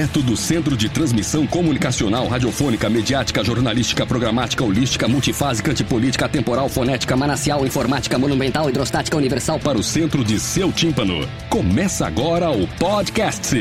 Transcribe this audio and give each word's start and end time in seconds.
Direto 0.00 0.22
do 0.22 0.34
Centro 0.34 0.78
de 0.78 0.88
Transmissão 0.88 1.46
Comunicacional, 1.46 2.26
Radiofônica, 2.26 2.88
Mediática, 2.88 3.44
Jornalística, 3.44 4.06
Programática, 4.06 4.64
Holística, 4.64 5.06
Multifásica, 5.06 5.72
Antipolítica, 5.72 6.26
Temporal, 6.26 6.70
Fonética, 6.70 7.14
Manacial, 7.14 7.66
Informática, 7.66 8.18
Monumental, 8.18 8.70
Hidrostática, 8.70 9.18
Universal 9.18 9.60
para 9.60 9.76
o 9.76 9.82
centro 9.82 10.24
de 10.24 10.40
seu 10.40 10.72
tímpano. 10.72 11.28
Começa 11.50 12.06
agora 12.06 12.50
o 12.50 12.66
podcast. 12.78 13.54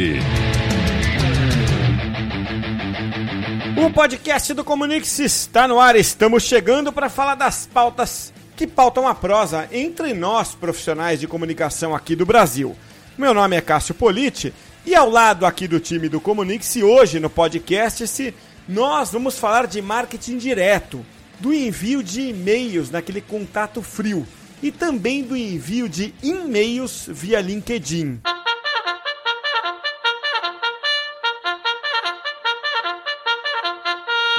O 3.75 3.91
podcast 3.91 4.53
do 4.53 4.63
Comunix 4.63 5.19
está 5.19 5.67
no 5.67 5.77
ar. 5.77 5.97
Estamos 5.97 6.43
chegando 6.43 6.93
para 6.93 7.09
falar 7.09 7.35
das 7.35 7.67
pautas 7.67 8.31
que 8.55 8.65
pautam 8.65 9.05
a 9.05 9.13
prosa 9.13 9.67
entre 9.73 10.13
nós, 10.13 10.55
profissionais 10.55 11.19
de 11.19 11.27
comunicação 11.27 11.93
aqui 11.93 12.15
do 12.15 12.25
Brasil. 12.25 12.77
Meu 13.17 13.33
nome 13.33 13.57
é 13.57 13.61
Cássio 13.61 13.93
Politi 13.93 14.53
e 14.89 14.95
ao 14.95 15.07
lado 15.07 15.45
aqui 15.45 15.67
do 15.67 15.79
time 15.79 16.09
do 16.09 16.19
Comunix, 16.19 16.75
hoje 16.77 17.19
no 17.19 17.29
podcast, 17.29 18.07
se 18.07 18.33
nós 18.67 19.11
vamos 19.11 19.37
falar 19.37 19.67
de 19.67 19.83
marketing 19.83 20.39
direto, 20.39 21.05
do 21.39 21.53
envio 21.53 22.01
de 22.01 22.29
e-mails 22.29 22.89
naquele 22.89 23.21
contato 23.21 23.83
frio 23.83 24.25
e 24.63 24.71
também 24.71 25.21
do 25.21 25.37
envio 25.37 25.87
de 25.87 26.11
e-mails 26.23 27.05
via 27.07 27.39
LinkedIn. 27.39 28.19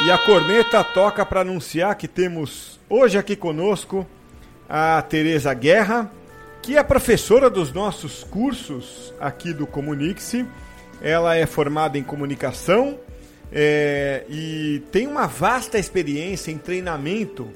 E 0.04 0.10
a 0.10 0.18
corneta 0.18 0.82
toca 0.82 1.24
para 1.24 1.42
anunciar 1.42 1.94
que 1.94 2.08
temos 2.08 2.80
hoje 2.88 3.16
aqui 3.16 3.36
conosco 3.36 4.04
a 4.68 5.00
Tereza 5.00 5.54
Guerra, 5.54 6.10
que 6.62 6.76
é 6.76 6.82
professora 6.82 7.48
dos 7.48 7.72
nossos 7.72 8.24
cursos 8.24 9.14
aqui 9.20 9.52
do 9.52 9.66
Comunique-se. 9.66 10.46
Ela 11.00 11.36
é 11.36 11.46
formada 11.46 11.96
em 11.96 12.02
comunicação 12.02 12.98
é, 13.52 14.24
e 14.28 14.82
tem 14.92 15.06
uma 15.06 15.26
vasta 15.26 15.78
experiência 15.78 16.50
em 16.50 16.58
treinamento 16.58 17.48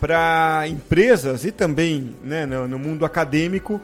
para 0.00 0.64
empresas 0.66 1.44
e 1.44 1.52
também 1.52 2.16
né, 2.24 2.46
no, 2.46 2.66
no 2.66 2.78
mundo 2.78 3.04
acadêmico 3.04 3.80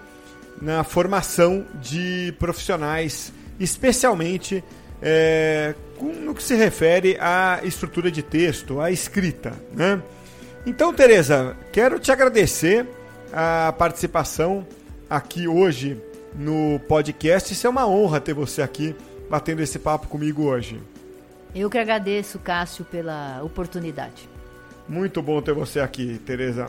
na 0.61 0.83
formação 0.83 1.67
de 1.81 2.35
profissionais, 2.39 3.33
especialmente 3.61 4.65
é, 5.03 5.75
no 6.01 6.35
que 6.35 6.43
se 6.43 6.55
refere 6.55 7.17
à 7.21 7.61
estrutura 7.63 8.11
de 8.11 8.23
texto, 8.23 8.81
à 8.81 8.91
escrita. 8.91 9.53
Né? 9.73 10.01
Então, 10.65 10.93
Tereza, 10.93 11.57
quero 11.73 11.99
te 11.99 12.11
agradecer 12.11 12.87
a 13.33 13.73
participação 13.73 14.67
aqui 15.09 15.49
hoje 15.49 16.01
no 16.35 16.81
podcast. 16.89 17.53
Isso 17.53 17.67
é 17.67 17.71
uma 17.71 17.87
honra 17.87 18.21
ter 18.21 18.35
você 18.35 18.63
aqui 18.63 18.95
batendo 19.29 19.63
esse 19.63 19.79
papo 19.79 20.09
comigo 20.09 20.45
hoje. 20.45 20.81
Eu 21.55 21.71
que 21.71 21.79
agradeço, 21.79 22.39
Cássio, 22.39 22.85
pela 22.85 23.43
oportunidade. 23.43 24.29
Muito 24.89 25.23
bom 25.23 25.41
ter 25.41 25.55
você 25.55 25.81
aqui, 25.81 26.21
Tereza. 26.25 26.69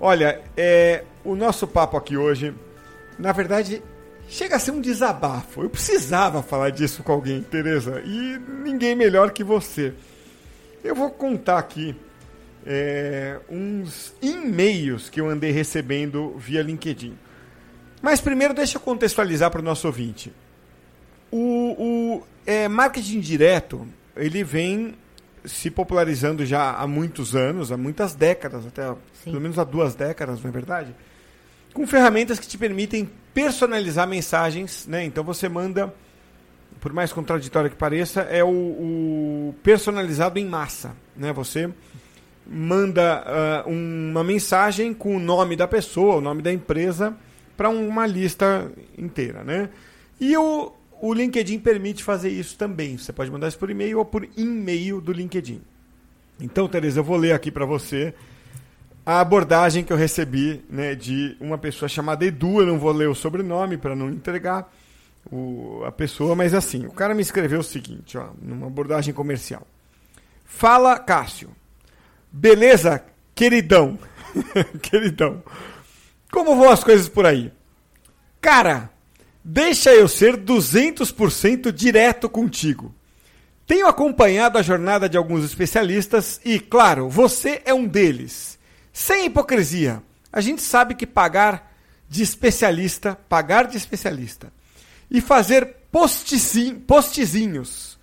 Olha, 0.00 0.42
é, 0.56 1.04
o 1.24 1.34
nosso 1.34 1.66
papo 1.66 1.96
aqui 1.96 2.16
hoje, 2.16 2.54
na 3.18 3.32
verdade, 3.32 3.82
chega 4.28 4.56
a 4.56 4.58
ser 4.58 4.72
um 4.72 4.80
desabafo. 4.80 5.62
Eu 5.62 5.70
precisava 5.70 6.42
falar 6.42 6.70
disso 6.70 7.02
com 7.02 7.12
alguém, 7.12 7.42
Tereza, 7.42 8.02
e 8.04 8.38
ninguém 8.62 8.94
melhor 8.94 9.30
que 9.30 9.44
você. 9.44 9.94
Eu 10.84 10.94
vou 10.94 11.10
contar 11.10 11.58
aqui 11.58 11.96
é, 12.66 13.38
uns 13.48 14.12
e-mails 14.20 15.08
que 15.08 15.20
eu 15.20 15.30
andei 15.30 15.52
recebendo 15.52 16.34
via 16.36 16.62
LinkedIn. 16.62 17.16
Mas 18.02 18.20
primeiro 18.20 18.52
deixa 18.52 18.76
eu 18.76 18.80
contextualizar 18.80 19.50
para 19.50 19.60
o 19.60 19.64
nosso 19.64 19.86
ouvinte. 19.86 20.32
O, 21.30 22.18
o 22.18 22.22
é, 22.44 22.68
marketing 22.68 23.20
direto, 23.20 23.86
ele 24.16 24.42
vem 24.42 24.94
se 25.44 25.70
popularizando 25.70 26.44
já 26.44 26.72
há 26.72 26.86
muitos 26.88 27.36
anos, 27.36 27.70
há 27.70 27.76
muitas 27.76 28.14
décadas, 28.14 28.66
até 28.66 28.88
Sim. 28.90 29.30
pelo 29.30 29.40
menos 29.40 29.58
há 29.58 29.64
duas 29.64 29.94
décadas, 29.94 30.42
não 30.42 30.50
é 30.50 30.52
verdade? 30.52 30.94
Com 31.72 31.86
ferramentas 31.86 32.38
que 32.40 32.48
te 32.48 32.58
permitem 32.58 33.08
personalizar 33.32 34.08
mensagens, 34.08 34.86
né? 34.88 35.04
Então 35.04 35.22
você 35.22 35.48
manda, 35.48 35.94
por 36.80 36.92
mais 36.92 37.12
contraditório 37.12 37.70
que 37.70 37.76
pareça, 37.76 38.22
é 38.22 38.42
o, 38.42 38.48
o 38.48 39.54
personalizado 39.62 40.38
em 40.38 40.46
massa, 40.46 40.96
né? 41.16 41.32
Você 41.32 41.70
manda 42.48 43.64
uh, 43.66 43.70
uma 43.70 44.22
mensagem 44.22 44.94
com 44.94 45.16
o 45.16 45.20
nome 45.20 45.56
da 45.56 45.66
pessoa, 45.66 46.16
o 46.16 46.20
nome 46.20 46.42
da 46.42 46.52
empresa, 46.52 47.16
para 47.56 47.68
uma 47.68 48.06
lista 48.06 48.70
inteira, 48.96 49.42
né? 49.42 49.68
E 50.20 50.36
o, 50.36 50.72
o 51.00 51.12
LinkedIn 51.12 51.58
permite 51.58 52.04
fazer 52.04 52.30
isso 52.30 52.56
também. 52.56 52.96
Você 52.96 53.12
pode 53.12 53.30
mandar 53.30 53.48
isso 53.48 53.58
por 53.58 53.70
e-mail 53.70 53.98
ou 53.98 54.04
por 54.04 54.28
e-mail 54.36 55.00
do 55.00 55.12
LinkedIn. 55.12 55.60
Então, 56.40 56.68
Tereza, 56.68 57.00
eu 57.00 57.04
vou 57.04 57.16
ler 57.16 57.32
aqui 57.32 57.50
para 57.50 57.64
você 57.64 58.14
a 59.04 59.20
abordagem 59.20 59.84
que 59.84 59.92
eu 59.92 59.96
recebi 59.96 60.64
né, 60.68 60.94
de 60.94 61.36
uma 61.40 61.56
pessoa 61.56 61.88
chamada 61.88 62.24
Edu. 62.24 62.60
Eu 62.60 62.66
não 62.66 62.78
vou 62.78 62.92
ler 62.92 63.08
o 63.08 63.14
sobrenome 63.14 63.76
para 63.76 63.96
não 63.96 64.10
entregar 64.10 64.70
o, 65.30 65.82
a 65.84 65.92
pessoa, 65.92 66.34
mas 66.34 66.54
assim, 66.54 66.86
o 66.86 66.92
cara 66.92 67.14
me 67.14 67.22
escreveu 67.22 67.60
o 67.60 67.64
seguinte, 67.64 68.16
ó, 68.18 68.28
numa 68.40 68.66
abordagem 68.66 69.12
comercial. 69.12 69.66
Fala, 70.44 70.98
Cássio. 70.98 71.50
Beleza, 72.30 73.04
queridão? 73.34 73.98
queridão. 74.82 75.42
Como 76.30 76.56
vão 76.56 76.70
as 76.70 76.84
coisas 76.84 77.08
por 77.08 77.24
aí? 77.26 77.52
Cara, 78.40 78.90
deixa 79.42 79.94
eu 79.94 80.06
ser 80.08 80.36
200% 80.36 81.72
direto 81.72 82.28
contigo. 82.28 82.94
Tenho 83.66 83.86
acompanhado 83.88 84.58
a 84.58 84.62
jornada 84.62 85.08
de 85.08 85.16
alguns 85.16 85.44
especialistas 85.44 86.40
e, 86.44 86.60
claro, 86.60 87.08
você 87.08 87.62
é 87.64 87.74
um 87.74 87.86
deles. 87.86 88.58
Sem 88.92 89.26
hipocrisia, 89.26 90.02
a 90.32 90.40
gente 90.40 90.62
sabe 90.62 90.94
que 90.94 91.06
pagar 91.06 91.74
de 92.08 92.22
especialista, 92.22 93.18
pagar 93.28 93.66
de 93.66 93.76
especialista 93.76 94.52
e 95.10 95.20
fazer 95.20 95.76
postezinhos 96.86 97.98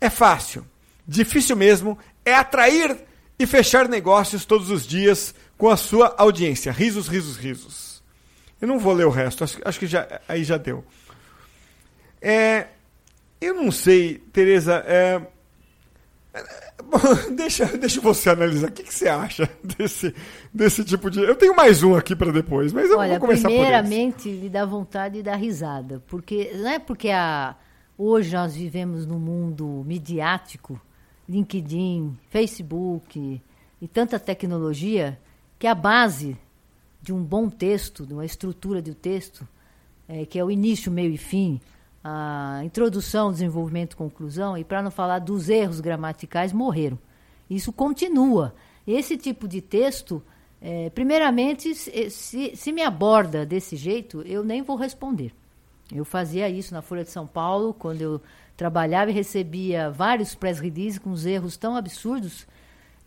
é 0.00 0.08
fácil. 0.08 0.64
Difícil 1.06 1.56
mesmo 1.56 1.98
é 2.24 2.34
atrair 2.34 2.96
e 3.38 3.46
fechar 3.46 3.88
negócios 3.88 4.44
todos 4.44 4.70
os 4.70 4.86
dias 4.86 5.34
com 5.56 5.68
a 5.68 5.76
sua 5.76 6.14
audiência. 6.18 6.72
Risos, 6.72 7.08
risos, 7.08 7.36
risos. 7.36 8.02
Eu 8.60 8.66
não 8.66 8.78
vou 8.78 8.92
ler 8.92 9.06
o 9.06 9.10
resto, 9.10 9.44
acho, 9.44 9.58
acho 9.64 9.78
que 9.78 9.86
já, 9.86 10.20
aí 10.28 10.42
já 10.42 10.56
deu. 10.56 10.84
É, 12.20 12.66
eu 13.40 13.54
não 13.54 13.70
sei, 13.70 14.18
Tereza. 14.32 14.82
É, 14.86 15.22
deixa, 17.34 17.66
deixa 17.66 18.00
você 18.00 18.30
analisar. 18.30 18.68
O 18.68 18.72
que, 18.72 18.82
que, 18.82 18.94
você 18.94 19.08
acha 19.08 19.48
desse, 19.62 20.14
desse 20.52 20.84
tipo 20.84 21.10
de. 21.10 21.20
Eu 21.20 21.36
tenho 21.36 21.54
mais 21.54 21.82
um 21.82 21.94
aqui 21.94 22.16
para 22.16 22.32
depois, 22.32 22.72
mas 22.72 22.90
eu 22.90 22.98
Olha, 22.98 23.10
vou 23.10 23.20
começar 23.20 23.48
primeiramente, 23.48 24.28
por 24.28 24.42
me 24.42 24.48
dá 24.48 24.64
vontade 24.64 25.16
de 25.16 25.22
dar 25.22 25.36
risada. 25.36 26.02
Porque 26.08 26.50
não 26.54 26.68
é 26.68 26.78
porque 26.80 27.10
a, 27.10 27.54
hoje 27.96 28.34
nós 28.34 28.56
vivemos 28.56 29.06
num 29.06 29.18
mundo 29.18 29.84
midiático 29.86 30.80
LinkedIn, 31.28 32.16
Facebook 32.30 33.40
e 33.80 33.88
tanta 33.88 34.18
tecnologia 34.18 35.18
que 35.58 35.66
a 35.66 35.74
base 35.74 36.36
de 37.02 37.12
um 37.12 37.22
bom 37.22 37.48
texto, 37.48 38.06
de 38.06 38.12
uma 38.12 38.24
estrutura 38.24 38.80
um 38.80 38.94
texto, 38.94 39.46
é, 40.08 40.24
que 40.24 40.38
é 40.38 40.44
o 40.44 40.50
início, 40.50 40.90
meio 40.90 41.12
e 41.12 41.18
fim, 41.18 41.60
a 42.02 42.60
introdução, 42.64 43.30
desenvolvimento, 43.30 43.96
conclusão, 43.96 44.56
e 44.56 44.64
para 44.64 44.82
não 44.82 44.90
falar 44.90 45.18
dos 45.18 45.48
erros 45.48 45.80
gramaticais, 45.80 46.52
morreram. 46.52 46.98
Isso 47.48 47.72
continua. 47.72 48.54
Esse 48.86 49.16
tipo 49.16 49.46
de 49.46 49.60
texto, 49.60 50.22
é, 50.60 50.90
primeiramente, 50.90 51.74
se, 51.74 52.56
se 52.56 52.72
me 52.72 52.82
aborda 52.82 53.44
desse 53.44 53.76
jeito, 53.76 54.22
eu 54.22 54.42
nem 54.42 54.62
vou 54.62 54.76
responder. 54.76 55.32
Eu 55.92 56.04
fazia 56.04 56.48
isso 56.48 56.74
na 56.74 56.82
Folha 56.82 57.04
de 57.04 57.10
São 57.10 57.26
Paulo, 57.26 57.74
quando 57.74 58.02
eu 58.02 58.20
trabalhava 58.58 59.12
e 59.12 59.14
recebia 59.14 59.88
vários 59.88 60.34
press 60.34 60.58
releases 60.58 60.98
com 60.98 61.10
os 61.10 61.24
erros 61.24 61.56
tão 61.56 61.76
absurdos, 61.76 62.44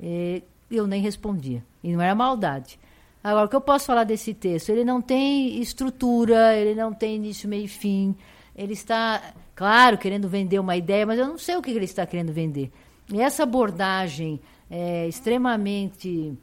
eh, 0.02 0.42
eu 0.72 0.88
nem 0.88 1.02
respondia. 1.02 1.62
E 1.84 1.92
não 1.92 2.02
era 2.02 2.16
maldade. 2.16 2.80
Agora, 3.22 3.48
o 3.48 3.50
que 3.50 3.56
eu 3.56 3.62
posso 3.62 3.86
falar 3.86 4.06
desse 4.06 4.34
texto? 4.34 4.70
Ele 4.70 4.86
não 4.86 5.02
tem 5.02 5.62
estrutura, 5.62 6.56
ele 6.56 6.74
não 6.74 6.94
tem 6.94 7.18
início, 7.18 7.50
meio 7.50 7.66
e 7.66 7.68
fim. 7.68 8.16
Ele 8.56 8.72
está, 8.72 9.34
claro, 9.54 9.98
querendo 9.98 10.30
vender 10.30 10.58
uma 10.58 10.78
ideia, 10.78 11.06
mas 11.06 11.20
eu 11.20 11.28
não 11.28 11.38
sei 11.38 11.58
o 11.58 11.62
que 11.62 11.70
ele 11.70 11.84
está 11.84 12.06
querendo 12.06 12.32
vender. 12.32 12.72
E 13.12 13.22
essa 13.22 13.44
abordagem 13.44 14.40
é, 14.70 15.06
extremamente 15.06 16.34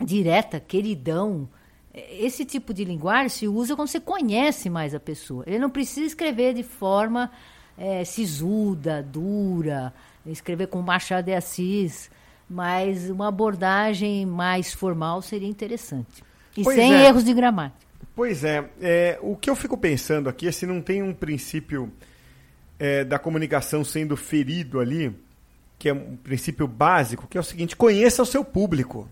direta, 0.00 0.58
queridão, 0.58 1.46
esse 1.92 2.46
tipo 2.46 2.72
de 2.72 2.82
linguagem 2.82 3.28
se 3.28 3.46
usa 3.46 3.76
quando 3.76 3.88
você 3.88 4.00
conhece 4.00 4.70
mais 4.70 4.94
a 4.94 5.00
pessoa. 5.00 5.44
Ele 5.46 5.58
não 5.58 5.68
precisa 5.68 6.06
escrever 6.06 6.54
de 6.54 6.62
forma 6.62 7.30
é, 7.78 8.04
sisuda, 8.04 9.02
dura, 9.02 9.92
escrever 10.26 10.66
com 10.66 10.82
Machado 10.82 11.26
de 11.26 11.32
Assis, 11.34 12.10
mas 12.48 13.08
uma 13.08 13.28
abordagem 13.28 14.26
mais 14.26 14.72
formal 14.74 15.22
seria 15.22 15.48
interessante. 15.48 16.22
E 16.56 16.64
Pois 16.64 16.76
sem 16.76 16.94
é. 16.94 17.06
erros 17.06 17.24
de 17.24 17.32
gramática. 17.32 17.86
Pois 18.16 18.42
é, 18.42 18.68
é, 18.80 19.18
o 19.22 19.36
que 19.36 19.48
eu 19.48 19.54
fico 19.54 19.76
pensando 19.78 20.28
aqui 20.28 20.48
é 20.48 20.52
se 20.52 20.66
não 20.66 20.80
tem 20.80 21.02
um 21.02 21.14
princípio 21.14 21.92
é, 22.78 23.04
da 23.04 23.18
comunicação 23.18 23.84
sendo 23.84 24.16
ferido 24.16 24.80
ali, 24.80 25.14
que 25.78 25.88
é 25.88 25.92
um 25.92 26.16
princípio 26.16 26.66
básico, 26.66 27.28
que 27.28 27.38
é 27.38 27.40
o 27.40 27.44
seguinte: 27.44 27.76
conheça 27.76 28.22
o 28.22 28.26
seu 28.26 28.44
público. 28.44 29.08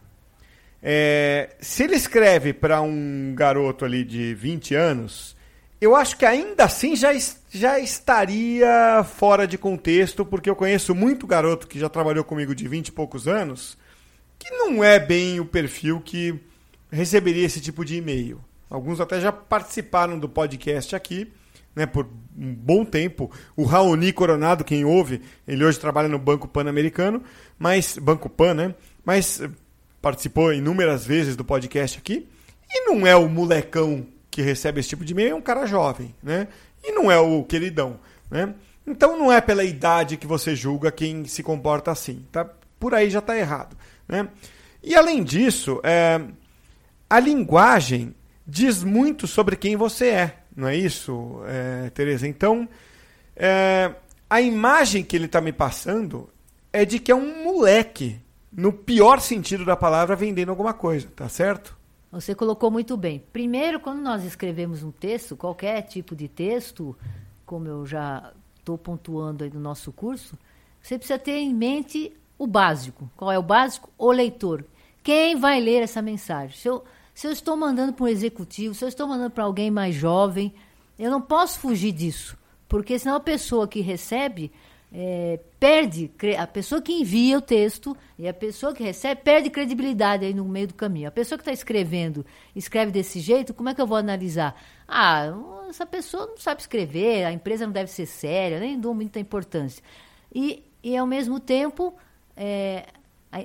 É, 0.83 1.55
se 1.61 1.85
ele 1.85 1.95
escreve 1.97 2.53
para 2.53 2.81
um 2.81 3.33
garoto 3.35 3.85
ali 3.85 4.05
de 4.05 4.35
20 4.35 4.75
anos, 4.75 5.37
eu 5.81 5.95
acho 5.97 6.17
que 6.17 6.25
ainda 6.25 6.65
assim 6.65 6.95
já, 6.97 7.13
es- 7.13 7.41
já 7.57 7.81
estaria 7.81 9.05
fora 9.05 9.47
de 9.47 9.57
contexto, 9.59 10.25
porque 10.25 10.49
eu 10.49 10.57
conheço 10.57 10.95
muito 10.95 11.27
garoto 11.27 11.67
que 11.67 11.79
já 11.79 11.89
trabalhou 11.89 12.23
comigo 12.23 12.55
de 12.55 12.69
20 12.69 12.89
e 12.89 12.93
poucos 12.93 13.27
anos, 13.27 13.77
que 14.39 14.51
não 14.51 14.85
é 14.85 14.99
bem 14.99 15.41
o 15.41 15.47
perfil 15.47 16.01
que 16.01 16.39
receberia 16.91 17.45
esse 17.45 17.61
tipo 17.61 17.85
de 17.85 17.97
e-mail. 17.97 18.41
Alguns 18.69 19.01
até 19.01 19.21
já 19.21 19.33
participaram 19.33 20.19
do 20.19 20.29
podcast 20.29 20.95
aqui, 20.95 21.33
né, 21.75 21.87
por 21.87 22.09
um 22.37 22.55
bom 22.55 22.85
tempo. 22.85 23.31
O 23.57 23.65
Raoni 23.65 24.13
Coronado, 24.13 24.65
quem 24.65 24.85
ouve, 24.85 25.23
ele 25.47 25.65
hoje 25.65 25.79
trabalha 25.79 26.09
no 26.09 26.19
Banco 26.19 26.49
Pan-Americano, 26.49 27.23
mas 27.59 27.99
Banco 27.99 28.29
Pan, 28.29 28.55
né? 28.55 28.75
Mas 29.05 29.43
participou 30.01 30.53
inúmeras 30.53 31.07
vezes 31.07 31.37
do 31.37 31.45
podcast 31.45 31.99
aqui 31.99 32.29
e 32.71 32.85
não 32.87 33.07
é 33.07 33.15
o 33.15 33.29
molecão 33.29 34.07
que 34.31 34.43
recebe 34.43 34.81
esse 34.81 34.91
tipo 34.91 35.05
de 35.05 35.13
e-mail, 35.13 35.31
é 35.31 35.35
um 35.35 35.41
cara 35.41 35.65
jovem, 35.67 36.15
né? 36.23 36.49
E 36.87 36.93
não 36.93 37.11
é 37.11 37.19
o 37.19 37.43
queridão, 37.43 37.99
né? 38.31 38.55
Então 38.87 39.19
não 39.19 39.33
é 39.33 39.41
pela 39.41 39.65
idade 39.65 40.17
que 40.17 40.27
você 40.27 40.55
julga 40.55 40.93
quem 40.93 41.25
se 41.25 41.43
comporta 41.43 41.91
assim, 41.91 42.25
tá? 42.31 42.49
Por 42.79 42.95
aí 42.95 43.11
já 43.11 43.19
está 43.19 43.37
errado, 43.37 43.77
né? 44.07 44.29
E 44.83 44.95
além 44.95 45.25
disso, 45.25 45.81
é, 45.83 46.21
a 47.11 47.19
linguagem 47.19 48.15
diz 48.47 48.85
muito 48.85 49.27
sobre 49.27 49.57
quem 49.57 49.75
você 49.75 50.07
é, 50.09 50.37
não 50.57 50.69
é 50.69 50.77
isso, 50.77 51.43
é, 51.47 51.91
Tereza? 51.91 52.29
Então, 52.29 52.69
é, 53.35 53.93
a 54.31 54.41
imagem 54.41 55.03
que 55.03 55.17
ele 55.17 55.27
está 55.27 55.41
me 55.41 55.53
passando 55.53 56.31
é 56.73 56.85
de 56.85 56.99
que 57.01 57.11
é 57.11 57.15
um 57.15 57.43
moleque, 57.45 58.21
no 58.53 58.73
pior 58.73 59.21
sentido 59.21 59.65
da 59.65 59.77
palavra, 59.77 60.15
vendendo 60.15 60.51
alguma 60.51 60.73
coisa, 60.73 61.09
tá 61.15 61.29
certo? 61.29 61.77
Você 62.21 62.35
colocou 62.35 62.71
muito 62.71 62.97
bem. 62.97 63.23
Primeiro, 63.33 63.79
quando 63.79 64.01
nós 64.01 64.25
escrevemos 64.25 64.83
um 64.83 64.91
texto, 64.91 65.37
qualquer 65.37 65.83
tipo 65.83 66.17
de 66.17 66.29
texto, 66.29 66.97
como 67.45 67.69
eu 67.69 67.85
já 67.85 68.33
estou 68.59 68.79
pontuando 68.79 69.45
aí 69.45 69.51
no 69.51 69.61
nosso 69.61 69.93
curso, 69.93 70.37
você 70.81 70.97
precisa 70.97 71.19
ter 71.19 71.37
em 71.37 71.55
mente 71.55 72.13
o 72.39 72.47
básico. 72.47 73.11
Qual 73.17 73.31
é 73.31 73.39
o 73.39 73.43
básico? 73.43 73.91
O 73.99 74.11
leitor. 74.11 74.65
Quem 75.03 75.37
vai 75.37 75.61
ler 75.61 75.83
essa 75.83 76.01
mensagem? 76.01 76.57
Se 76.57 76.69
eu, 76.69 76.83
se 77.15 77.27
eu 77.27 77.33
estou 77.33 77.57
mandando 77.57 77.93
para 77.93 78.05
um 78.05 78.09
executivo, 78.09 78.75
se 78.75 78.85
eu 78.85 78.89
estou 78.89 79.07
mandando 79.07 79.31
para 79.31 79.45
alguém 79.45 79.71
mais 79.71 79.95
jovem, 79.95 80.55
eu 80.99 81.11
não 81.11 81.21
posso 81.21 81.61
fugir 81.61 81.93
disso. 81.93 82.37
Porque 82.67 82.99
senão 82.99 83.17
a 83.17 83.21
pessoa 83.21 83.69
que 83.69 83.81
recebe 83.81 84.51
é, 84.93 85.41
perde, 85.59 86.11
a 86.39 86.47
pessoa 86.47 86.81
que 86.81 86.93
envia 86.93 87.39
o 87.39 87.41
texto 87.41 87.97
e 88.19 88.29
a 88.29 88.35
pessoa 88.35 88.73
que 88.73 88.83
recebe 88.83 89.21
perde 89.23 89.51
credibilidade 89.51 90.25
aí 90.25 90.33
no 90.33 90.45
meio 90.45 90.69
do 90.69 90.75
caminho. 90.75 91.09
A 91.09 91.11
pessoa 91.13 91.37
que 91.37 91.43
está 91.43 91.53
escrevendo, 91.53 92.25
escreve 92.55 92.93
desse 92.93 93.21
jeito, 93.21 93.53
como 93.53 93.69
é 93.69 93.75
que 93.75 93.81
eu 93.81 93.87
vou 93.87 93.99
analisar? 93.99 94.61
Ah, 94.87 95.33
essa 95.69 95.85
pessoa 95.85 96.27
não 96.27 96.39
sabe 96.39 96.61
escrever, 96.61 97.25
a 97.25 97.33
empresa 97.33 97.67
não 97.67 97.73
deve 97.73 97.91
ser 97.91 98.07
séria, 98.07 98.61
nem 98.61 98.79
dou 98.79 98.95
muita 98.95 99.19
importância. 99.19 99.83
E, 100.35 100.63
e 100.83 100.97
ao 100.97 101.07
mesmo 101.07 101.41
tempo, 101.41 101.95
é, 102.37 102.87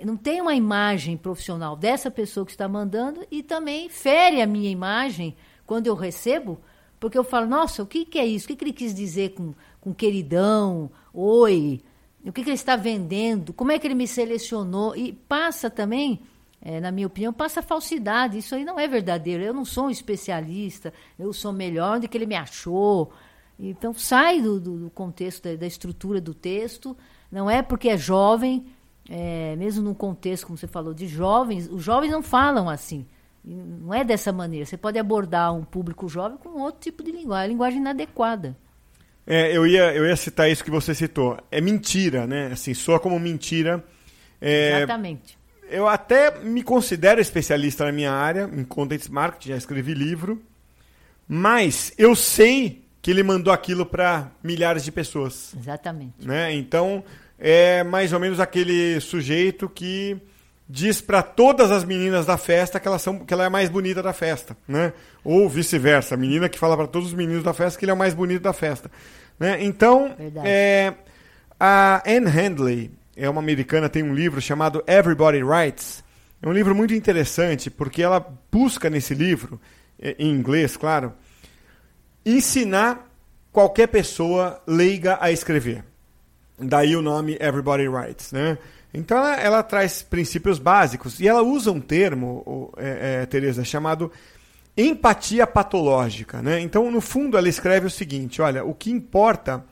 não 0.06 0.16
tem 0.16 0.40
uma 0.40 0.56
imagem 0.56 1.18
profissional 1.18 1.76
dessa 1.76 2.12
pessoa 2.12 2.46
que 2.46 2.52
está 2.52 2.68
mandando 2.68 3.26
e 3.32 3.42
também 3.44 3.90
fere 3.90 4.42
a 4.42 4.48
minha 4.48 4.70
imagem 4.70 5.36
quando 5.66 5.88
eu 5.88 5.96
recebo, 5.96 6.60
porque 7.00 7.18
eu 7.18 7.24
falo, 7.24 7.48
nossa, 7.48 7.82
o 7.82 7.86
que, 7.86 8.06
que 8.06 8.20
é 8.20 8.26
isso? 8.26 8.46
O 8.46 8.48
que, 8.50 8.56
que 8.56 8.64
ele 8.64 8.74
quis 8.74 8.94
dizer 8.94 9.30
com, 9.30 9.54
com 9.82 9.94
queridão, 9.94 10.90
oi? 11.14 11.82
O 12.24 12.32
que, 12.32 12.44
que 12.44 12.50
ele 12.52 12.56
está 12.56 12.76
vendendo? 12.76 13.52
Como 13.52 13.72
é 13.72 13.80
que 13.80 13.88
ele 13.88 13.96
me 13.96 14.08
selecionou? 14.08 14.96
E 14.96 15.12
passa 15.12 15.70
também, 15.72 16.22
eh, 16.62 16.80
na 16.80 16.92
minha 16.92 17.08
opinião, 17.08 17.34
passa 17.34 17.62
falsidade. 17.64 18.38
Isso 18.38 18.54
aí 18.54 18.64
não 18.64 18.80
é 18.80 18.88
verdadeiro. 18.88 19.44
Eu 19.44 19.54
não 19.54 19.66
sou 19.66 19.86
um 19.86 19.90
especialista, 19.90 20.94
eu 21.18 21.34
sou 21.34 21.52
melhor 21.52 21.98
onde 21.98 22.08
que 22.08 22.16
ele 22.18 22.28
me 22.28 22.36
achou. 22.36 23.12
Então 23.60 23.94
sai 23.94 24.42
do, 24.42 24.60
do- 24.60 24.78
do 24.78 24.90
contexto, 24.92 25.44
da, 25.44 25.56
da 25.56 25.66
estrutura 25.68 26.22
do 26.22 26.34
texto. 26.34 26.96
Não 27.32 27.50
é 27.50 27.62
porque 27.64 27.90
é 27.90 27.98
jovem, 27.98 28.68
é, 29.10 29.56
mesmo 29.56 29.82
num 29.84 29.94
contexto, 29.94 30.46
como 30.46 30.58
você 30.58 30.68
falou, 30.68 30.94
de 30.94 31.08
jovens, 31.08 31.68
os 31.72 31.84
jovens 31.84 32.12
não 32.12 32.22
falam 32.22 32.70
assim. 32.70 33.06
Não 33.44 33.92
é 33.94 34.04
dessa 34.04 34.32
maneira. 34.32 34.66
Você 34.66 34.78
pode 34.78 35.00
abordar 35.00 35.52
um 35.54 35.64
público 35.64 36.08
jovem 36.08 36.38
com 36.38 36.60
outro 36.62 36.82
tipo 36.82 37.02
de 37.04 37.12
linguagem, 37.12 37.50
linguagem 37.54 37.80
inadequada. 37.80 38.56
É, 39.26 39.56
eu, 39.56 39.66
ia, 39.66 39.94
eu 39.94 40.06
ia 40.06 40.16
citar 40.16 40.50
isso 40.50 40.64
que 40.64 40.72
você 40.72 40.94
citou. 40.96 41.38
É 41.52 41.62
mentira, 41.62 42.26
né? 42.26 42.50
Assim, 42.52 42.74
soa 42.74 43.00
como 43.00 43.20
mentira. 43.20 43.84
É, 44.40 44.78
Exatamente. 44.78 45.38
eu 45.70 45.88
até 45.88 46.40
me 46.40 46.64
considero 46.64 47.22
especialista 47.22 47.86
na 47.86 47.92
minha 47.92 48.12
área, 48.12 48.50
em 48.52 48.64
content 48.64 49.08
marketing, 49.10 49.50
já 49.50 49.58
escrevi 49.58 49.94
livro, 49.94 50.42
mas 51.28 51.94
eu 51.98 52.16
sei 52.16 52.84
que 53.02 53.12
ele 53.12 53.24
mandou 53.24 53.54
aquilo 53.54 53.86
para 53.86 54.32
milhares 54.44 54.84
de 54.84 54.92
pessoas. 54.92 55.56
Exatamente. 55.56 56.26
né? 56.26 56.54
Então, 56.54 57.04
é 57.38 57.84
mais 57.84 58.14
ou 58.14 58.20
menos 58.20 58.40
aquele 58.40 59.00
sujeito 59.00 59.68
que 59.70 60.18
diz 60.72 61.02
para 61.02 61.22
todas 61.22 61.70
as 61.70 61.84
meninas 61.84 62.26
da 62.26 62.38
festa 62.38 62.80
que, 62.80 62.88
elas 62.88 63.02
são, 63.02 63.20
que 63.20 63.34
ela 63.34 63.44
é 63.44 63.48
a 63.48 63.50
mais 63.50 63.70
bonita 63.70 64.02
da 64.02 64.14
festa, 64.14 64.56
né? 64.66 64.94
Ou 65.22 65.50
vice-versa, 65.50 66.16
a 66.16 66.18
menina 66.18 66.48
que 66.48 66.58
fala 66.58 66.78
para 66.78 66.88
todos 66.88 67.10
os 67.10 67.14
meninos 67.14 67.44
da 67.44 67.54
festa 67.54 67.78
que 67.78 67.84
ele 67.84 67.92
é 67.92 67.94
o 67.94 67.98
mais 67.98 68.14
bonito 68.14 68.42
da 68.42 68.54
festa, 68.54 68.90
né? 69.38 69.62
Então, 69.62 70.16
é, 70.46 70.94
a 71.60 72.02
Anne 72.08 72.30
Handley 72.30 72.92
é 73.18 73.30
uma 73.30 73.42
americana, 73.42 73.90
tem 73.90 74.02
um 74.02 74.16
livro 74.16 74.40
chamado 74.40 74.82
Everybody 74.88 75.44
Writes. 75.44 76.02
É 76.42 76.48
um 76.48 76.54
livro 76.54 76.74
muito 76.74 76.94
interessante 76.94 77.70
porque 77.70 78.02
ela 78.02 78.26
busca 78.50 78.90
nesse 78.90 79.14
livro, 79.14 79.60
eh, 80.00 80.16
em 80.18 80.32
inglês, 80.32 80.78
claro, 80.78 81.12
ensinar 82.26 83.12
qualquer 83.52 83.88
pessoa 83.88 84.62
leiga 84.66 85.18
a 85.20 85.32
escrever. 85.32 85.84
Daí 86.58 86.96
o 86.96 87.02
nome 87.02 87.38
Everybody 87.42 87.90
Writes, 87.90 88.32
né? 88.32 88.58
Então 88.94 89.18
ela, 89.18 89.36
ela 89.36 89.64
traz 89.64 90.02
princípios 90.02 90.60
básicos 90.60 91.20
e 91.20 91.28
ela 91.28 91.42
usa 91.42 91.72
um 91.72 91.80
termo, 91.80 92.74
é, 92.78 93.22
é, 93.22 93.26
Tereza, 93.26 93.64
chamado 93.64 94.12
empatia 94.76 95.46
patológica, 95.48 96.42
né? 96.42 96.60
Então 96.60 96.90
no 96.92 97.02
fundo 97.02 97.38
ela 97.38 97.48
escreve 97.48 97.88
o 97.88 97.90
seguinte: 97.90 98.42
olha, 98.42 98.64
o 98.64 98.74
que 98.74 98.92
importa 98.92 99.64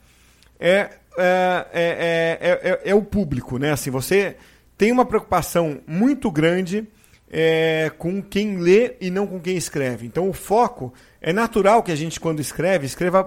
é 0.58 0.90
é, 1.18 1.66
é, 1.72 2.38
é, 2.40 2.70
é- 2.70 2.90
é 2.90 2.94
o 2.94 3.02
público, 3.02 3.58
né? 3.58 3.72
Assim, 3.72 3.90
você 3.90 4.36
tem 4.78 4.92
uma 4.92 5.04
preocupação 5.04 5.80
muito 5.86 6.30
grande 6.30 6.86
é, 7.30 7.90
com 7.98 8.22
quem 8.22 8.58
lê 8.58 8.94
e 9.00 9.10
não 9.10 9.26
com 9.26 9.40
quem 9.40 9.56
escreve. 9.56 10.06
Então 10.06 10.28
o 10.28 10.32
foco 10.32 10.94
é 11.20 11.32
natural 11.32 11.82
que 11.82 11.92
a 11.92 11.96
gente 11.96 12.18
quando 12.18 12.40
escreve 12.40 12.86
escreva 12.86 13.24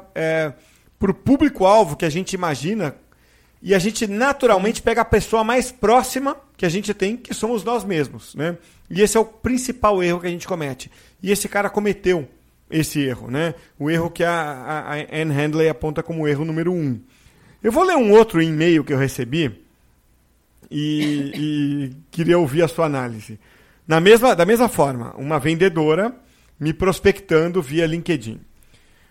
para 1.00 1.12
o 1.12 1.14
público-alvo 1.14 1.96
que 1.96 2.06
a 2.06 2.10
gente 2.10 2.34
imagina 2.34 2.96
e 3.64 3.74
a 3.74 3.80
gente 3.80 4.06
naturalmente 4.06 4.82
pega 4.82 5.02
a 5.02 5.06
pessoa 5.06 5.42
mais 5.42 5.72
próxima 5.72 6.36
que 6.58 6.66
a 6.66 6.70
gente 6.70 6.94
tem, 6.94 7.16
que 7.16 7.34
somos 7.34 7.64
nós 7.64 7.86
mesmos, 7.86 8.36
né? 8.36 8.58
E 8.90 9.02
esse 9.02 9.16
é 9.16 9.20
o 9.20 9.24
principal 9.24 10.04
erro 10.04 10.20
que 10.20 10.28
a 10.28 10.30
gente 10.30 10.46
comete. 10.46 10.92
E 11.22 11.32
esse 11.32 11.48
cara 11.48 11.70
cometeu 11.70 12.28
esse 12.70 13.00
erro, 13.00 13.32
né? 13.32 13.56
O 13.80 13.90
erro 13.90 14.12
que 14.12 14.22
a, 14.22 14.34
a, 14.34 14.96
Anne 14.96 15.34
Handley 15.34 15.70
aponta 15.70 16.04
como 16.04 16.28
erro 16.28 16.44
número 16.44 16.74
um. 16.74 17.00
Eu 17.64 17.72
vou 17.72 17.86
ler 17.86 17.96
um 17.96 18.12
outro 18.12 18.42
e-mail 18.42 18.84
que 18.84 18.92
eu 18.92 18.98
recebi 18.98 19.64
e, 20.70 21.32
e 21.34 21.96
queria 22.12 22.38
ouvir 22.38 22.64
a 22.64 22.68
sua 22.68 22.86
análise. 22.86 23.40
Na 23.88 24.02
mesma, 24.02 24.36
da 24.36 24.46
mesma 24.46 24.68
forma, 24.68 25.16
uma 25.16 25.40
vendedora 25.40 26.14
me 26.60 26.74
prospectando 26.74 27.62
via 27.62 27.86
LinkedIn. 27.86 28.42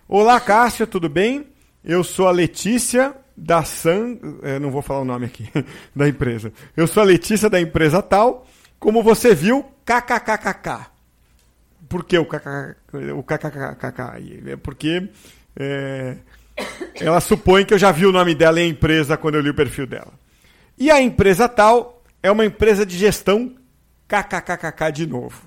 Olá, 0.07 0.39
Cássio, 0.39 0.85
tudo 0.85 1.09
bem? 1.09 1.47
Eu 1.83 2.03
sou 2.03 2.27
a 2.27 2.31
Letícia 2.31 3.15
da 3.35 3.63
San. 3.63 4.17
eh, 4.43 4.59
não 4.59 4.71
vou 4.71 4.81
falar 4.81 5.01
o 5.01 5.05
nome 5.05 5.25
aqui 5.25 5.49
da 5.95 6.07
empresa. 6.07 6.51
Eu 6.75 6.87
sou 6.87 7.01
a 7.01 7.05
Letícia 7.05 7.49
da 7.49 7.59
empresa 7.59 8.01
tal. 8.01 8.45
Como 8.79 9.01
você 9.01 9.33
viu, 9.33 9.65
kkkk. 9.85 10.87
Por 11.87 12.03
que? 12.03 12.17
O 12.17 12.25
kkkk? 12.25 14.01
É 14.47 14.55
porque 14.57 15.09
é, 15.55 16.17
ela 16.99 17.21
supõe 17.21 17.65
que 17.65 17.73
eu 17.73 17.77
já 17.77 17.91
vi 17.91 18.05
o 18.05 18.11
nome 18.11 18.35
dela 18.35 18.59
em 18.59 18.69
empresa 18.69 19.17
quando 19.17 19.35
eu 19.35 19.41
li 19.41 19.49
o 19.49 19.55
perfil 19.55 19.87
dela. 19.87 20.13
E 20.77 20.91
a 20.91 21.01
empresa 21.01 21.47
tal 21.47 22.03
é 22.21 22.31
uma 22.31 22.45
empresa 22.45 22.85
de 22.85 22.97
gestão 22.97 23.55
kkkk 24.07 24.91
de 24.91 25.07
novo. 25.07 25.43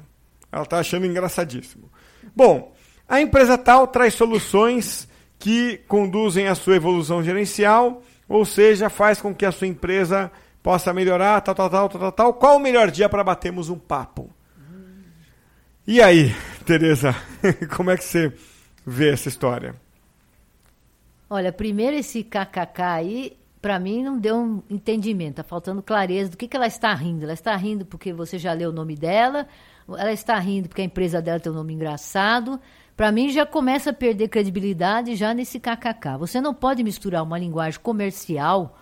Ela 0.50 0.62
está 0.62 0.78
achando 0.78 1.06
engraçadíssimo. 1.06 1.90
Bom, 2.34 2.74
a 3.08 3.20
empresa 3.20 3.58
tal 3.58 3.86
traz 3.86 4.14
soluções 4.14 5.08
que 5.46 5.76
conduzem 5.86 6.48
à 6.48 6.56
sua 6.56 6.74
evolução 6.74 7.22
gerencial, 7.22 8.02
ou 8.28 8.44
seja, 8.44 8.90
faz 8.90 9.20
com 9.20 9.32
que 9.32 9.46
a 9.46 9.52
sua 9.52 9.68
empresa 9.68 10.28
possa 10.60 10.92
melhorar, 10.92 11.40
tal, 11.40 11.54
tal, 11.54 11.70
tal, 11.70 11.88
tal, 11.88 12.00
tal. 12.00 12.12
tal. 12.12 12.34
Qual 12.34 12.56
o 12.56 12.58
melhor 12.58 12.90
dia 12.90 13.08
para 13.08 13.22
batermos 13.22 13.68
um 13.68 13.78
papo? 13.78 14.28
E 15.86 16.02
aí, 16.02 16.34
Tereza, 16.66 17.14
como 17.76 17.92
é 17.92 17.96
que 17.96 18.02
você 18.02 18.32
vê 18.84 19.12
essa 19.12 19.28
história? 19.28 19.76
Olha, 21.30 21.52
primeiro 21.52 21.96
esse 21.96 22.24
kkk 22.24 22.82
aí, 22.82 23.36
para 23.62 23.78
mim 23.78 24.02
não 24.02 24.18
deu 24.18 24.36
um 24.36 24.62
entendimento, 24.68 25.36
tá 25.36 25.44
faltando 25.44 25.80
clareza 25.80 26.32
do 26.32 26.36
que, 26.36 26.48
que 26.48 26.56
ela 26.56 26.66
está 26.66 26.92
rindo. 26.92 27.22
Ela 27.22 27.34
está 27.34 27.54
rindo 27.54 27.86
porque 27.86 28.12
você 28.12 28.36
já 28.36 28.52
leu 28.52 28.70
o 28.70 28.72
nome 28.72 28.96
dela, 28.96 29.46
ela 29.88 30.12
está 30.12 30.36
rindo 30.40 30.68
porque 30.68 30.82
a 30.82 30.86
empresa 30.86 31.22
dela 31.22 31.38
tem 31.38 31.52
um 31.52 31.54
nome 31.54 31.72
engraçado. 31.72 32.60
Para 32.96 33.12
mim 33.12 33.28
já 33.28 33.44
começa 33.44 33.90
a 33.90 33.92
perder 33.92 34.28
credibilidade 34.28 35.14
já 35.16 35.34
nesse 35.34 35.60
kkk. 35.60 36.16
Você 36.18 36.40
não 36.40 36.54
pode 36.54 36.82
misturar 36.82 37.22
uma 37.22 37.38
linguagem 37.38 37.78
comercial 37.78 38.78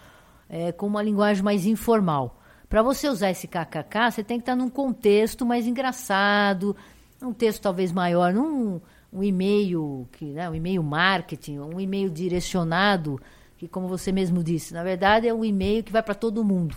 é, 0.49 0.71
com 0.71 0.87
uma 0.87 1.03
linguagem 1.03 1.43
mais 1.43 1.67
informal. 1.67 2.41
Para 2.69 2.81
você 2.81 3.09
usar 3.09 3.33
esse 3.33 3.49
kkk, 3.49 4.13
você 4.13 4.23
tem 4.23 4.39
que 4.39 4.43
estar 4.43 4.55
num 4.55 4.71
contexto 4.71 5.45
mais 5.45 5.67
engraçado, 5.67 6.77
um 7.21 7.33
texto 7.33 7.61
talvez 7.61 7.91
maior, 7.91 8.33
num 8.33 8.81
um 9.13 9.23
e-mail, 9.23 10.09
que, 10.13 10.27
né, 10.27 10.49
um 10.49 10.55
e-mail 10.55 10.83
marketing, 10.83 11.59
um 11.59 11.81
e-mail 11.81 12.11
direcionado, 12.11 13.21
que 13.57 13.67
como 13.67 13.89
você 13.89 14.13
mesmo 14.13 14.43
disse, 14.43 14.75
na 14.75 14.83
verdade 14.83 15.27
é 15.29 15.35
um 15.35 15.45
e-mail 15.45 15.83
que 15.83 15.93
vai 15.93 16.03
para 16.03 16.15
todo 16.15 16.45
mundo. 16.45 16.77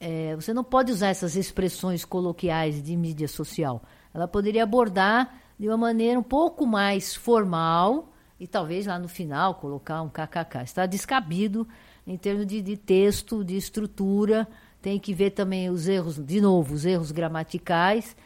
É, 0.00 0.34
você 0.36 0.52
não 0.54 0.64
pode 0.64 0.90
usar 0.92 1.08
essas 1.08 1.36
expressões 1.36 2.04
coloquiais 2.04 2.82
de 2.82 2.96
mídia 2.96 3.28
social. 3.28 3.82
Ela 4.12 4.28
poderia 4.28 4.62
abordar 4.62 5.43
de 5.58 5.68
uma 5.68 5.76
maneira 5.76 6.18
um 6.18 6.22
pouco 6.22 6.66
mais 6.66 7.14
formal 7.14 8.12
e 8.38 8.46
talvez 8.46 8.86
lá 8.86 8.98
no 8.98 9.08
final 9.08 9.54
colocar 9.54 10.02
um 10.02 10.08
kkk. 10.08 10.64
Está 10.64 10.86
descabido 10.86 11.66
em 12.06 12.16
termos 12.16 12.46
de, 12.46 12.60
de 12.60 12.76
texto, 12.76 13.44
de 13.44 13.56
estrutura. 13.56 14.46
Tem 14.82 14.98
que 14.98 15.14
ver 15.14 15.30
também 15.30 15.70
os 15.70 15.88
erros, 15.88 16.16
de 16.16 16.40
novo, 16.40 16.74
os 16.74 16.84
erros 16.84 17.10
gramaticais 17.10 18.16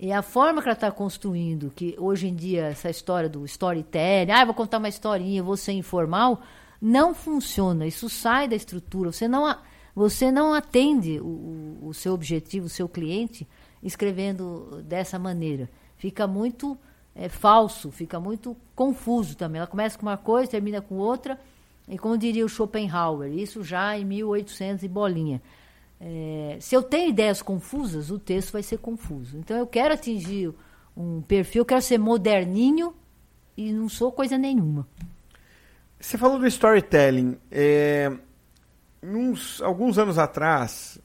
e 0.00 0.12
a 0.12 0.22
forma 0.22 0.62
que 0.62 0.68
ela 0.68 0.74
está 0.74 0.92
construindo, 0.92 1.72
que 1.74 1.96
hoje 1.98 2.28
em 2.28 2.34
dia 2.34 2.66
essa 2.66 2.88
história 2.88 3.28
do 3.28 3.44
storytelling, 3.44 4.30
ah, 4.30 4.44
vou 4.44 4.54
contar 4.54 4.78
uma 4.78 4.88
historinha, 4.88 5.42
vou 5.42 5.56
ser 5.56 5.72
informal, 5.72 6.40
não 6.80 7.12
funciona. 7.12 7.84
Isso 7.84 8.08
sai 8.08 8.46
da 8.46 8.54
estrutura. 8.54 9.10
Você 9.10 9.26
não, 9.26 9.56
você 9.96 10.30
não 10.30 10.54
atende 10.54 11.18
o, 11.20 11.78
o 11.82 11.92
seu 11.92 12.14
objetivo, 12.14 12.66
o 12.66 12.70
seu 12.70 12.88
cliente, 12.88 13.46
escrevendo 13.82 14.82
dessa 14.84 15.18
maneira. 15.18 15.68
Fica 15.98 16.26
muito 16.26 16.78
é, 17.14 17.28
falso, 17.28 17.90
fica 17.90 18.18
muito 18.18 18.56
confuso 18.74 19.36
também. 19.36 19.58
Ela 19.58 19.66
começa 19.66 19.98
com 19.98 20.06
uma 20.06 20.16
coisa, 20.16 20.50
termina 20.50 20.80
com 20.80 20.94
outra. 20.94 21.38
E 21.88 21.98
como 21.98 22.16
diria 22.16 22.44
o 22.44 22.48
Schopenhauer, 22.48 23.32
isso 23.32 23.64
já 23.64 23.98
em 23.98 24.04
1800 24.04 24.84
e 24.84 24.88
bolinha. 24.88 25.42
É, 26.00 26.56
se 26.60 26.74
eu 26.74 26.82
tenho 26.82 27.10
ideias 27.10 27.42
confusas, 27.42 28.10
o 28.10 28.18
texto 28.18 28.52
vai 28.52 28.62
ser 28.62 28.78
confuso. 28.78 29.36
Então 29.36 29.56
eu 29.56 29.66
quero 29.66 29.94
atingir 29.94 30.54
um 30.96 31.20
perfil, 31.20 31.62
eu 31.62 31.66
quero 31.66 31.82
ser 31.82 31.98
moderninho 31.98 32.94
e 33.56 33.72
não 33.72 33.88
sou 33.88 34.12
coisa 34.12 34.38
nenhuma. 34.38 34.86
Você 35.98 36.16
falou 36.16 36.38
do 36.38 36.46
storytelling. 36.46 37.36
É, 37.50 38.12
uns, 39.02 39.60
alguns 39.60 39.98
anos 39.98 40.18
atrás, 40.18 41.00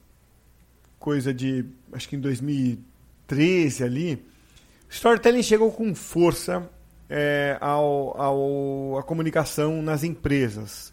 coisa 0.98 1.34
de, 1.34 1.64
acho 1.92 2.08
que 2.08 2.14
em 2.14 2.20
2013 2.20 3.82
ali, 3.82 4.24
storytelling 4.94 5.42
chegou 5.42 5.72
com 5.72 5.92
força 5.92 6.70
é, 7.10 7.58
ao, 7.60 8.20
ao, 8.20 8.98
à 8.98 9.02
comunicação 9.02 9.82
nas 9.82 10.04
empresas. 10.04 10.92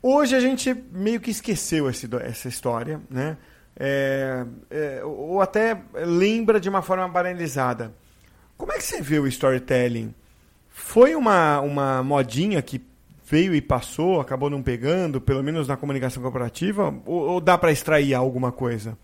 Hoje 0.00 0.36
a 0.36 0.40
gente 0.40 0.72
meio 0.92 1.20
que 1.20 1.30
esqueceu 1.30 1.90
esse, 1.90 2.08
essa 2.22 2.48
história, 2.48 3.00
né? 3.10 3.36
É, 3.78 4.44
é, 4.70 5.04
ou 5.04 5.40
até 5.40 5.80
lembra 5.94 6.60
de 6.60 6.68
uma 6.68 6.80
forma 6.80 7.08
banalizada. 7.08 7.92
Como 8.56 8.72
é 8.72 8.76
que 8.76 8.84
você 8.84 9.00
vê 9.00 9.18
o 9.18 9.26
storytelling? 9.26 10.14
Foi 10.68 11.14
uma, 11.14 11.60
uma 11.60 12.02
modinha 12.02 12.62
que 12.62 12.80
veio 13.24 13.54
e 13.54 13.60
passou, 13.60 14.20
acabou 14.20 14.48
não 14.48 14.62
pegando, 14.62 15.20
pelo 15.20 15.42
menos 15.42 15.66
na 15.66 15.76
comunicação 15.76 16.22
corporativa? 16.22 16.94
Ou, 17.04 17.20
ou 17.30 17.40
dá 17.40 17.58
para 17.58 17.72
extrair 17.72 18.14
alguma 18.14 18.52
coisa? 18.52 18.96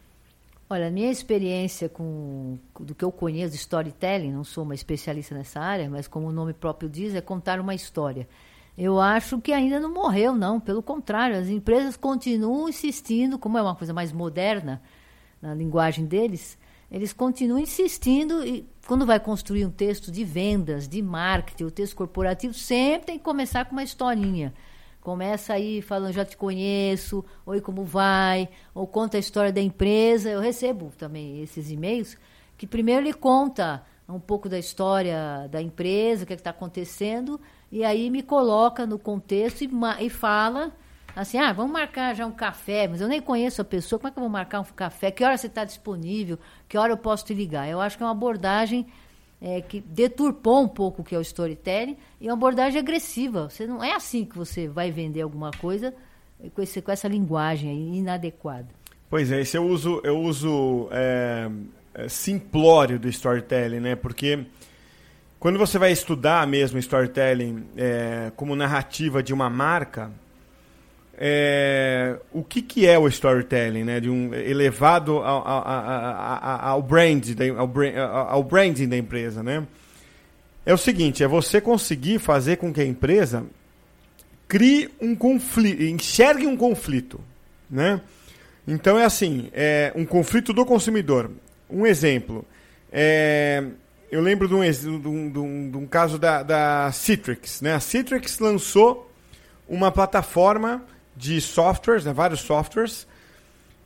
Olha, 0.69 0.89
a 0.89 0.91
minha 0.91 1.11
experiência 1.11 1.89
com 1.89 2.59
do 2.81 2.95
que 2.95 3.05
eu 3.05 3.13
conheço 3.13 3.53
de 3.53 3.59
storytelling, 3.59 4.33
não 4.33 4.43
sou 4.45 4.65
uma 4.65 4.75
especialista 4.75 5.35
nessa 5.35 5.61
área, 5.61 5.89
mas 5.89 6.09
como 6.09 6.27
o 6.27 6.33
nome 6.33 6.53
próprio 6.53 6.89
diz, 6.89 7.15
é 7.15 7.21
contar 7.21 7.61
uma 7.61 7.75
história 7.75 8.27
eu 8.77 9.01
acho 9.01 9.41
que 9.41 9.53
ainda 9.53 9.81
não 9.81 9.93
morreu, 9.93 10.35
não. 10.35 10.61
Pelo 10.61 10.83
contrário, 10.83 11.37
as 11.37 11.49
empresas 11.49 11.97
continuam 11.97 12.69
insistindo, 12.69 13.39
como 13.39 13.57
é 13.57 13.63
uma 13.63 13.75
coisa 13.75 13.95
mais 13.95 14.13
moderna 14.13 14.83
na 15.41 15.55
linguagem 15.55 16.05
deles, 16.05 16.59
eles 16.91 17.13
continuam 17.13 17.59
insistindo 17.59 18.45
e 18.45 18.67
quando 18.87 19.07
vai 19.07 19.19
construir 19.19 19.65
um 19.65 19.71
texto 19.71 20.13
de 20.13 20.25
vendas, 20.25 20.87
de 20.87 21.03
marketing, 21.03 21.65
o 21.65 21.71
texto 21.71 21.97
corporativo, 21.97 22.55
sempre 22.55 23.07
tem 23.07 23.19
que 23.19 23.25
começar 23.25 23.65
com 23.65 23.73
uma 23.73 23.83
historinha. 23.83 24.53
Começa 25.07 25.53
aí 25.53 25.81
falando, 25.81 26.13
já 26.13 26.25
te 26.25 26.37
conheço, 26.37 27.25
oi, 27.47 27.61
como 27.61 27.85
vai? 27.85 28.49
Ou 28.75 28.89
conta 28.89 29.17
a 29.17 29.21
história 29.21 29.53
da 29.53 29.61
empresa. 29.61 30.29
Eu 30.29 30.41
recebo 30.41 30.93
também 30.99 31.41
esses 31.41 31.71
e-mails 31.71 32.19
que 32.59 32.67
primeiro 32.67 33.03
ele 33.03 33.13
conta 33.13 33.85
um 34.09 34.19
pouco 34.19 34.49
da 34.49 34.59
história 34.59 35.47
da 35.49 35.63
empresa, 35.63 36.25
o 36.25 36.27
que 36.27 36.33
é 36.33 36.35
está 36.35 36.51
acontecendo, 36.51 37.41
e 37.71 37.85
aí 37.85 38.11
me 38.11 38.21
coloca 38.21 38.85
no 38.85 38.99
contexto 38.99 39.63
e, 39.63 39.71
e 40.01 40.11
fala 40.11 40.73
assim, 41.15 41.39
ah, 41.39 41.53
vamos 41.53 41.71
marcar 41.71 42.13
já 42.13 42.27
um 42.27 42.33
café, 42.33 42.89
mas 42.89 43.01
eu 43.01 43.07
nem 43.07 43.23
conheço 43.23 43.63
a 43.63 43.65
pessoa, 43.65 44.01
como 44.01 44.09
é 44.09 44.11
que 44.11 44.19
eu 44.19 44.23
vou 44.23 44.29
marcar 44.29 44.59
um 44.59 44.65
café? 44.65 45.13
Que 45.13 45.23
hora 45.23 45.37
você 45.37 45.47
está 45.47 45.63
disponível? 45.63 46.37
Que 46.69 46.77
hora 46.77 46.93
eu 46.93 46.97
posso 46.97 47.25
te 47.25 47.33
ligar? 47.33 47.69
Eu 47.69 47.81
acho 47.81 47.97
que 47.97 48.03
é 48.03 48.07
uma 48.07 48.11
abordagem 48.11 48.85
é, 49.40 49.61
que 49.61 49.81
deturpou 49.81 50.62
um 50.62 50.69
pouco 50.69 51.02
o 51.02 51.05
que 51.05 51.14
é 51.14 51.19
o 51.19 51.23
storytelling 51.23 51.97
e 52.21 52.28
é 52.28 52.31
uma 52.31 52.37
abordagem 52.37 52.78
agressiva. 52.78 53.49
Você 53.50 53.66
não 53.66 53.83
é 53.83 53.95
assim 53.95 54.25
que 54.25 54.37
você 54.37 54.66
vai 54.66 54.90
vender 54.90 55.21
alguma 55.23 55.50
coisa 55.50 55.95
com, 56.55 56.62
esse, 56.62 56.81
com 56.81 56.90
essa 56.90 57.09
linguagem 57.09 57.97
inadequada. 57.97 58.69
Pois 59.09 59.31
é, 59.31 59.40
esse 59.40 59.57
eu 59.57 59.64
uso, 59.66 60.00
eu 60.02 60.19
uso 60.19 60.88
é, 60.90 61.49
é, 61.95 62.09
simplório 62.09 62.99
do 62.99 63.09
storytelling, 63.09 63.81
né? 63.81 63.95
Porque 63.95 64.45
quando 65.38 65.59
você 65.59 65.78
vai 65.78 65.93
estudar 65.93 66.47
mesmo 66.47 66.78
storytelling 66.78 67.64
é, 67.76 68.33
como 68.35 68.57
narrativa 68.57 69.23
de 69.23 69.33
uma 69.33 69.49
marca, 69.49 70.11
é, 71.19 72.17
o 72.33 72.45
que, 72.45 72.61
que 72.61 72.87
é 72.87 72.99
o 72.99 73.09
storytelling, 73.09 73.85
né? 73.85 74.01
De 74.01 74.11
um 74.11 74.35
elevado 74.35 75.19
ao, 75.19 75.49
ao, 75.49 75.67
ao, 75.67 76.69
ao, 76.71 76.83
brand, 76.83 77.25
ao, 78.29 78.45
branding 78.45 78.89
da 78.89 78.97
empresa, 78.97 79.43
né? 79.43 79.67
É 80.65 80.75
o 80.75 80.79
seguinte, 80.79 81.23
é 81.23 81.29
você 81.29 81.61
conseguir 81.61 82.19
fazer 82.19 82.57
com 82.57 82.73
que 82.73 82.81
a 82.81 82.85
empresa 82.85 83.45
crie 84.47 84.91
um 85.01 85.15
conflito, 85.15 85.83
enxergue 85.83 86.47
um 86.47 86.57
conflito, 86.57 87.21
né? 87.71 88.01
Então 88.69 88.99
é 88.99 89.05
assim, 89.05 89.49
é 89.53 89.93
um 89.95 90.05
conflito 90.05 90.53
do 90.53 90.67
consumidor. 90.67 91.31
Um 91.71 91.87
exemplo, 91.87 92.45
é, 92.93 93.65
eu 94.11 94.21
lembro 94.21 94.49
de 94.49 94.55
um, 94.55 94.61
de 95.01 95.09
um, 95.39 95.71
de 95.71 95.77
um 95.79 95.87
caso 95.87 96.19
da, 96.19 96.43
da 96.43 96.91
Citrix. 96.93 97.61
Né? 97.61 97.75
A 97.75 97.81
Citrix 97.81 98.39
lançou 98.39 99.11
uma 99.69 99.91
plataforma 99.91 100.85
de 101.17 101.41
softwares, 101.41 102.05
né, 102.05 102.13
vários 102.13 102.41
softwares, 102.41 103.07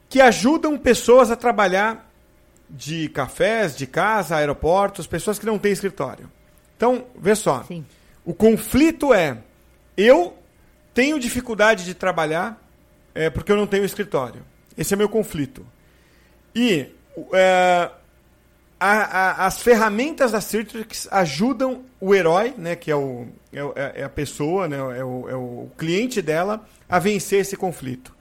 que 0.08 0.20
ajudam 0.20 0.76
pessoas 0.76 1.30
a 1.30 1.36
trabalhar 1.36 2.10
de 2.68 3.08
cafés, 3.08 3.76
de 3.76 3.86
casa, 3.86 4.36
aeroportos, 4.36 5.06
pessoas 5.06 5.38
que 5.38 5.46
não 5.46 5.58
têm 5.58 5.72
escritório. 5.72 6.30
Então, 6.76 7.06
vê 7.16 7.34
só. 7.34 7.62
Sim. 7.64 7.84
O 8.24 8.34
conflito 8.34 9.14
é: 9.14 9.38
eu 9.96 10.36
tenho 10.92 11.18
dificuldade 11.18 11.84
de 11.84 11.94
trabalhar 11.94 12.60
é, 13.14 13.30
porque 13.30 13.50
eu 13.52 13.56
não 13.56 13.66
tenho 13.66 13.84
escritório. 13.84 14.42
Esse 14.76 14.94
é 14.94 14.96
meu 14.96 15.08
conflito. 15.08 15.66
E 16.54 16.88
é, 17.32 17.90
a, 18.80 19.42
a, 19.42 19.46
as 19.46 19.60
ferramentas 19.60 20.32
da 20.32 20.40
Citrix 20.40 21.06
ajudam 21.10 21.82
o 22.00 22.14
herói, 22.14 22.54
né, 22.56 22.74
que 22.74 22.90
é, 22.90 22.96
o, 22.96 23.26
é, 23.52 24.00
é 24.00 24.04
a 24.04 24.08
pessoa, 24.08 24.66
né, 24.66 24.78
é, 24.78 25.04
o, 25.04 25.28
é 25.28 25.34
o 25.36 25.68
cliente 25.76 26.22
dela, 26.22 26.66
a 26.88 26.98
vencer 26.98 27.40
esse 27.40 27.58
conflito. 27.58 28.16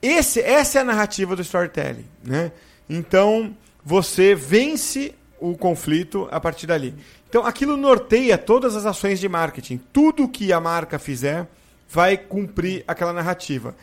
Esse, 0.00 0.40
essa 0.40 0.78
é 0.78 0.80
a 0.80 0.84
narrativa 0.84 1.36
do 1.36 1.42
storytelling. 1.42 2.06
Né? 2.24 2.50
Então, 2.88 3.54
você 3.84 4.34
vence 4.34 5.14
o 5.38 5.54
conflito 5.56 6.26
a 6.30 6.40
partir 6.40 6.66
dali. 6.66 6.94
Então, 7.28 7.44
aquilo 7.44 7.76
norteia 7.76 8.38
todas 8.38 8.74
as 8.74 8.86
ações 8.86 9.20
de 9.20 9.28
marketing. 9.28 9.78
Tudo 9.92 10.28
que 10.28 10.52
a 10.52 10.60
marca 10.60 10.98
fizer 10.98 11.46
vai 11.88 12.16
cumprir 12.16 12.82
aquela 12.88 13.12
narrativa. 13.12 13.74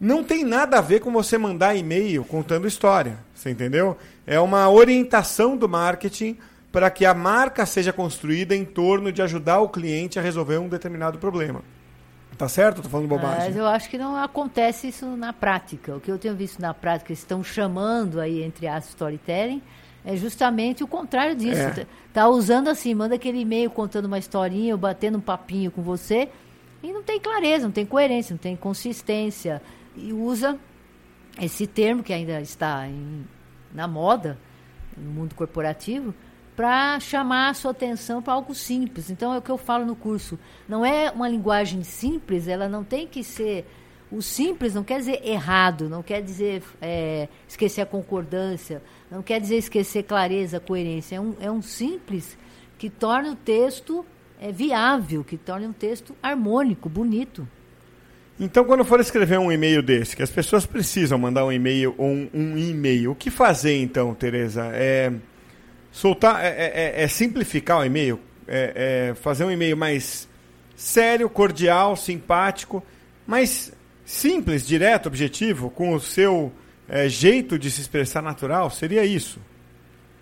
Não 0.00 0.24
tem 0.24 0.44
nada 0.44 0.78
a 0.78 0.82
ver 0.82 1.00
com 1.00 1.12
você 1.12 1.38
mandar 1.38 1.74
e-mail 1.74 2.24
contando 2.24 2.66
história. 2.66 3.18
Você 3.34 3.50
entendeu? 3.50 3.96
É 4.26 4.40
uma 4.40 4.68
orientação 4.68 5.56
do 5.56 5.68
marketing 5.68 6.36
para 6.72 6.90
que 6.90 7.06
a 7.06 7.14
marca 7.14 7.64
seja 7.64 7.92
construída 7.92 8.54
em 8.54 8.64
torno 8.64 9.12
de 9.12 9.22
ajudar 9.22 9.60
o 9.60 9.68
cliente 9.68 10.18
a 10.18 10.22
resolver 10.22 10.58
um 10.58 10.68
determinado 10.68 11.18
problema. 11.18 11.62
Tá 12.36 12.48
certo? 12.48 12.78
Estou 12.78 12.90
falando 12.90 13.08
bobagem. 13.08 13.46
Mas 13.46 13.56
eu 13.56 13.66
acho 13.66 13.88
que 13.88 13.96
não 13.96 14.14
acontece 14.14 14.88
isso 14.88 15.06
na 15.16 15.32
prática. 15.32 15.96
O 15.96 16.00
que 16.00 16.10
eu 16.10 16.18
tenho 16.18 16.34
visto 16.34 16.60
na 16.60 16.74
prática, 16.74 17.12
estão 17.12 17.42
chamando 17.42 18.20
aí, 18.20 18.42
entre 18.42 18.66
as 18.66 18.88
storytelling, 18.88 19.62
é 20.04 20.16
justamente 20.16 20.84
o 20.84 20.86
contrário 20.86 21.34
disso. 21.34 21.62
É. 21.62 21.86
Tá 22.12 22.28
usando 22.28 22.68
assim, 22.68 22.94
manda 22.94 23.14
aquele 23.14 23.40
e-mail 23.40 23.70
contando 23.70 24.04
uma 24.04 24.18
historinha, 24.18 24.74
ou 24.74 24.78
batendo 24.78 25.16
um 25.16 25.20
papinho 25.20 25.70
com 25.70 25.80
você, 25.80 26.28
e 26.82 26.92
não 26.92 27.02
tem 27.02 27.18
clareza, 27.18 27.64
não 27.64 27.72
tem 27.72 27.86
coerência, 27.86 28.34
não 28.34 28.38
tem 28.38 28.54
consistência. 28.54 29.62
E 29.96 30.12
usa 30.12 30.58
esse 31.40 31.66
termo 31.66 32.02
que 32.02 32.12
ainda 32.12 32.38
está 32.40 32.86
em, 32.86 33.24
na 33.72 33.86
moda, 33.86 34.38
no 34.96 35.10
mundo 35.10 35.34
corporativo, 35.34 36.14
para 36.56 36.98
chamar 36.98 37.50
a 37.50 37.54
sua 37.54 37.72
atenção 37.72 38.22
para 38.22 38.32
algo 38.32 38.54
simples. 38.54 39.10
Então 39.10 39.32
é 39.34 39.38
o 39.38 39.42
que 39.42 39.50
eu 39.50 39.58
falo 39.58 39.84
no 39.84 39.94
curso. 39.94 40.38
Não 40.66 40.84
é 40.84 41.10
uma 41.10 41.28
linguagem 41.28 41.82
simples, 41.84 42.48
ela 42.48 42.68
não 42.68 42.82
tem 42.82 43.06
que 43.06 43.22
ser. 43.22 43.66
O 44.10 44.22
simples 44.22 44.72
não 44.72 44.82
quer 44.82 44.98
dizer 44.98 45.20
errado, 45.26 45.88
não 45.88 46.02
quer 46.02 46.22
dizer 46.22 46.62
é, 46.80 47.28
esquecer 47.46 47.82
a 47.82 47.86
concordância, 47.86 48.82
não 49.10 49.20
quer 49.20 49.40
dizer 49.40 49.56
esquecer 49.56 50.04
clareza, 50.04 50.58
coerência. 50.58 51.16
É 51.16 51.20
um, 51.20 51.34
é 51.40 51.50
um 51.50 51.60
simples 51.60 52.38
que 52.78 52.88
torna 52.88 53.32
o 53.32 53.36
texto 53.36 54.06
é, 54.40 54.50
viável, 54.50 55.24
que 55.24 55.36
torna 55.36 55.66
um 55.66 55.72
texto 55.72 56.14
harmônico, 56.22 56.88
bonito. 56.88 57.46
Então, 58.38 58.64
quando 58.64 58.84
for 58.84 59.00
escrever 59.00 59.38
um 59.38 59.50
e-mail 59.50 59.82
desse, 59.82 60.14
que 60.14 60.22
as 60.22 60.30
pessoas 60.30 60.66
precisam 60.66 61.18
mandar 61.18 61.44
um 61.46 61.52
e-mail 61.52 61.94
ou 61.96 62.08
um, 62.08 62.28
um 62.34 62.58
e-mail, 62.58 63.12
o 63.12 63.14
que 63.14 63.30
fazer 63.30 63.76
então, 63.78 64.14
Tereza? 64.14 64.70
É 64.74 65.10
soltar, 65.90 66.44
é, 66.44 66.48
é, 66.48 67.00
é, 67.00 67.02
é 67.02 67.08
simplificar 67.08 67.80
o 67.80 67.84
e-mail, 67.84 68.20
é, 68.46 69.08
é, 69.10 69.14
fazer 69.14 69.44
um 69.44 69.50
e-mail 69.50 69.74
mais 69.74 70.28
sério, 70.76 71.30
cordial, 71.30 71.96
simpático, 71.96 72.84
mas 73.26 73.72
simples, 74.04 74.66
direto, 74.66 75.06
objetivo, 75.06 75.70
com 75.70 75.94
o 75.94 76.00
seu 76.00 76.52
é, 76.86 77.08
jeito 77.08 77.58
de 77.58 77.70
se 77.70 77.80
expressar 77.80 78.20
natural, 78.20 78.70
seria 78.70 79.04
isso? 79.06 79.40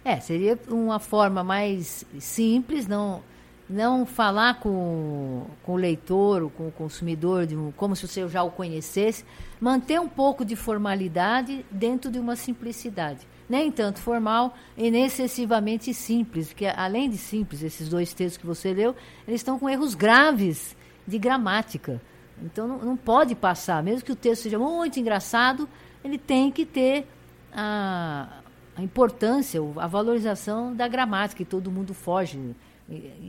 É, 0.04 0.21
seria 0.21 0.56
uma 0.68 1.00
forma 1.00 1.42
mais 1.42 2.04
simples, 2.21 2.87
não 2.87 3.23
não 3.68 4.04
falar 4.04 4.61
com, 4.61 5.47
com 5.62 5.73
o 5.73 5.76
leitor 5.76 6.42
ou 6.42 6.50
com 6.50 6.68
o 6.68 6.73
consumidor 6.73 7.47
um, 7.52 7.73
como 7.73 7.97
se 7.97 8.06
você 8.06 8.28
já 8.28 8.42
o 8.42 8.50
conhecesse, 8.50 9.25
manter 9.61 10.00
um 10.00 10.09
pouco 10.09 10.44
de 10.44 10.54
formalidade 10.54 11.64
dentro 11.71 12.11
de 12.11 12.18
uma 12.18 12.37
simplicidade 12.37 13.26
nem 13.49 13.71
tanto 13.71 13.99
formal 13.99 14.54
e 14.76 14.90
nem 14.90 15.04
excessivamente 15.04 15.92
simples, 15.92 16.49
porque 16.49 16.66
além 16.66 17.11
de 17.11 17.18
simples, 17.18 17.62
esses 17.62 17.88
dois 17.88 18.12
textos 18.12 18.38
que 18.38 18.47
você 18.47 18.73
leu, 18.73 18.94
eles 19.26 19.40
estão 19.40 19.59
com 19.59 19.68
erros 19.68 19.94
graves 19.94 20.76
de 21.06 21.18
gramática. 21.18 22.00
Então 22.42 22.66
não, 22.66 22.78
não 22.78 22.97
pode 22.97 23.35
passar, 23.35 23.83
mesmo 23.83 24.04
que 24.04 24.12
o 24.12 24.16
texto 24.16 24.42
seja 24.42 24.59
muito 24.59 24.99
engraçado, 24.99 25.68
ele 26.02 26.18
tem 26.18 26.50
que 26.50 26.64
ter 26.64 27.06
a, 27.52 28.40
a 28.76 28.83
importância, 28.83 29.61
a 29.76 29.87
valorização 29.87 30.75
da 30.75 30.88
gramática, 30.88 31.44
que 31.44 31.49
todo 31.49 31.71
mundo 31.71 31.94
foge. 31.94 32.54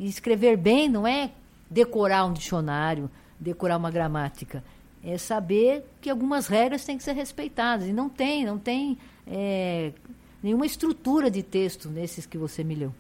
Escrever 0.02 0.58
bem 0.58 0.90
não 0.90 1.08
é 1.08 1.32
decorar 1.70 2.26
um 2.26 2.34
dicionário, 2.34 3.10
decorar 3.40 3.78
uma 3.78 3.90
gramática. 3.90 4.64
É 5.04 5.18
saber 5.18 5.86
que 6.02 6.10
algumas 6.10 6.48
regras 6.48 6.84
têm 6.84 6.98
que 6.98 7.04
ser 7.04 7.14
respeitadas. 7.14 7.88
E 7.88 7.94
não 7.94 8.10
tem, 8.10 8.46
não 8.46 8.58
tem 8.58 8.98
é, 9.28 9.92
nenhuma 10.42 10.66
estrutura 10.66 11.30
de 11.30 11.44
texto 11.44 11.90
nesses 11.90 12.26
que 12.26 12.38
você 12.38 12.64
me 12.64 12.76
leu. 12.76 12.94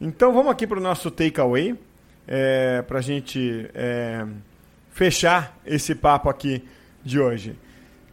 Então 0.00 0.32
vamos 0.32 0.52
aqui 0.52 0.66
para 0.66 0.78
o 0.78 0.82
nosso 0.82 1.10
takeaway, 1.10 1.78
é, 2.26 2.82
para 2.82 2.98
a 2.98 3.02
gente 3.02 3.70
é, 3.74 4.26
fechar 4.90 5.56
esse 5.64 5.94
papo 5.94 6.28
aqui 6.28 6.62
de 7.02 7.18
hoje. 7.20 7.56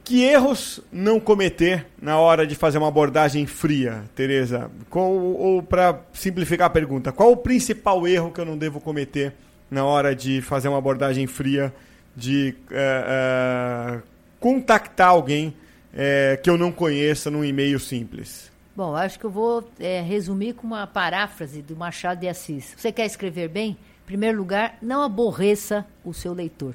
Que 0.03 0.23
erros 0.23 0.81
não 0.91 1.19
cometer 1.19 1.85
na 2.01 2.17
hora 2.17 2.45
de 2.45 2.55
fazer 2.55 2.77
uma 2.77 2.87
abordagem 2.87 3.45
fria, 3.45 4.03
Tereza? 4.15 4.69
ou, 4.89 5.39
ou 5.39 5.63
para 5.63 6.01
simplificar 6.11 6.67
a 6.67 6.69
pergunta, 6.69 7.11
qual 7.11 7.31
o 7.31 7.37
principal 7.37 8.07
erro 8.07 8.31
que 8.31 8.41
eu 8.41 8.45
não 8.45 8.57
devo 8.57 8.79
cometer 8.79 9.33
na 9.69 9.85
hora 9.85 10.15
de 10.15 10.41
fazer 10.41 10.67
uma 10.67 10.79
abordagem 10.79 11.27
fria, 11.27 11.73
de 12.15 12.55
é, 12.71 13.95
é 13.97 14.01
contactar 14.39 15.09
alguém 15.09 15.53
é, 15.93 16.37
que 16.41 16.49
eu 16.49 16.57
não 16.57 16.71
conheça 16.71 17.29
num 17.29 17.45
e-mail 17.45 17.79
simples? 17.79 18.51
Bom, 18.75 18.95
acho 18.95 19.19
que 19.19 19.25
eu 19.25 19.29
vou 19.29 19.69
é, 19.79 20.01
resumir 20.01 20.53
com 20.53 20.65
uma 20.65 20.87
paráfrase 20.87 21.61
do 21.61 21.75
Machado 21.75 22.19
de 22.19 22.27
Assis. 22.27 22.73
Você 22.75 22.91
quer 22.91 23.05
escrever 23.05 23.47
bem? 23.49 23.77
Em 24.03 24.05
primeiro 24.05 24.37
lugar, 24.37 24.77
não 24.81 25.03
aborreça 25.03 25.85
o 26.03 26.13
seu 26.13 26.33
leitor. 26.33 26.73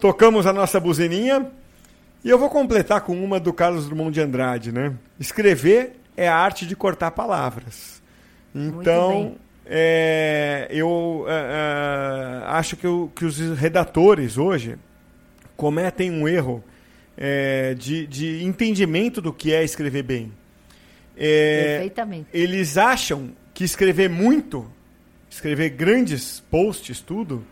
Tocamos 0.00 0.46
a 0.46 0.52
nossa 0.52 0.80
buzininha 0.80 1.50
e 2.24 2.30
eu 2.30 2.38
vou 2.38 2.48
completar 2.48 3.00
com 3.00 3.22
uma 3.22 3.40
do 3.40 3.52
Carlos 3.52 3.86
Drummond 3.86 4.12
de 4.12 4.20
Andrade, 4.20 4.72
né? 4.72 4.94
Escrever 5.18 5.96
é 6.16 6.28
a 6.28 6.36
arte 6.36 6.66
de 6.66 6.76
cortar 6.76 7.10
palavras. 7.10 8.02
Então, 8.54 9.36
é, 9.66 10.68
eu 10.70 11.24
é, 11.26 11.32
é, 11.32 12.46
acho 12.48 12.76
que, 12.76 12.86
que 13.14 13.24
os 13.24 13.38
redatores 13.58 14.36
hoje 14.36 14.76
cometem 15.56 16.10
um 16.10 16.28
erro 16.28 16.62
é, 17.16 17.74
de, 17.74 18.06
de 18.06 18.44
entendimento 18.44 19.20
do 19.20 19.32
que 19.32 19.52
é 19.52 19.64
escrever 19.64 20.02
bem. 20.02 20.32
É, 21.16 21.78
Perfeitamente. 21.78 22.28
Eles 22.32 22.76
acham 22.76 23.30
que 23.54 23.64
escrever 23.64 24.08
muito, 24.08 24.70
escrever 25.30 25.70
grandes 25.70 26.40
posts, 26.50 27.00
tudo, 27.00 27.44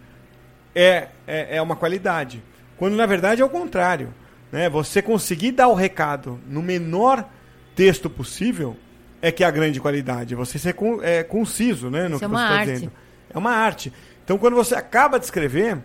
é, 0.74 1.08
é, 1.26 1.56
é 1.56 1.62
uma 1.62 1.76
qualidade. 1.76 2.42
Quando 2.76 2.96
na 2.96 3.06
verdade 3.06 3.42
é 3.42 3.44
o 3.44 3.48
contrário. 3.48 4.14
Né? 4.52 4.68
Você 4.68 5.00
conseguir 5.00 5.52
dar 5.52 5.68
o 5.68 5.74
recado 5.74 6.40
no 6.46 6.62
menor 6.62 7.28
texto 7.74 8.10
possível 8.10 8.76
é 9.22 9.30
que 9.30 9.44
é 9.44 9.46
a 9.46 9.50
grande 9.50 9.80
qualidade. 9.80 10.34
Você 10.34 10.58
ser 10.58 10.74
é, 11.02 11.22
conciso 11.22 11.90
né, 11.90 12.08
no 12.08 12.16
Isso 12.16 12.18
que 12.18 12.24
é 12.24 12.28
você 12.28 12.42
está 12.42 12.64
dizendo. 12.64 12.92
É 13.32 13.38
uma 13.38 13.52
arte. 13.52 13.92
Então 14.24 14.38
quando 14.38 14.54
você 14.54 14.74
acaba 14.74 15.18
de 15.18 15.24
escrever, 15.24 15.78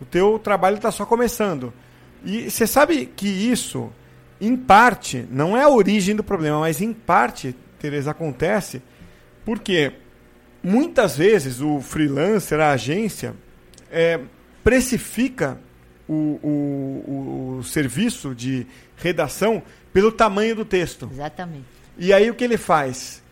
o 0.00 0.04
teu 0.04 0.38
trabalho 0.38 0.76
está 0.76 0.90
só 0.90 1.06
começando. 1.06 1.72
E 2.24 2.50
você 2.50 2.66
sabe 2.66 3.06
que 3.06 3.28
isso, 3.28 3.90
em 4.40 4.56
parte, 4.56 5.26
não 5.30 5.56
é 5.56 5.62
a 5.62 5.68
origem 5.68 6.14
do 6.14 6.22
problema, 6.22 6.60
mas 6.60 6.80
em 6.80 6.92
parte, 6.92 7.54
Tereza, 7.78 8.10
acontece 8.10 8.82
porque 9.44 9.92
muitas 10.62 11.16
vezes 11.16 11.60
o 11.60 11.80
freelancer, 11.80 12.60
a 12.60 12.72
agência, 12.72 13.34
é, 13.90 14.20
precifica 14.62 15.58
o, 16.12 16.40
o, 16.42 17.58
o, 17.58 17.62
serviço 17.62 18.34
de 18.34 18.66
redação 18.96 19.62
pelo 19.92 20.10
tamanho 20.10 20.56
do 20.56 20.64
texto. 20.64 21.08
Exatamente. 21.12 21.66
E 21.96 22.12
aí 22.12 22.28
o 22.30 22.34
que 22.34 22.42
ele 22.42 22.56
faz? 22.56 23.22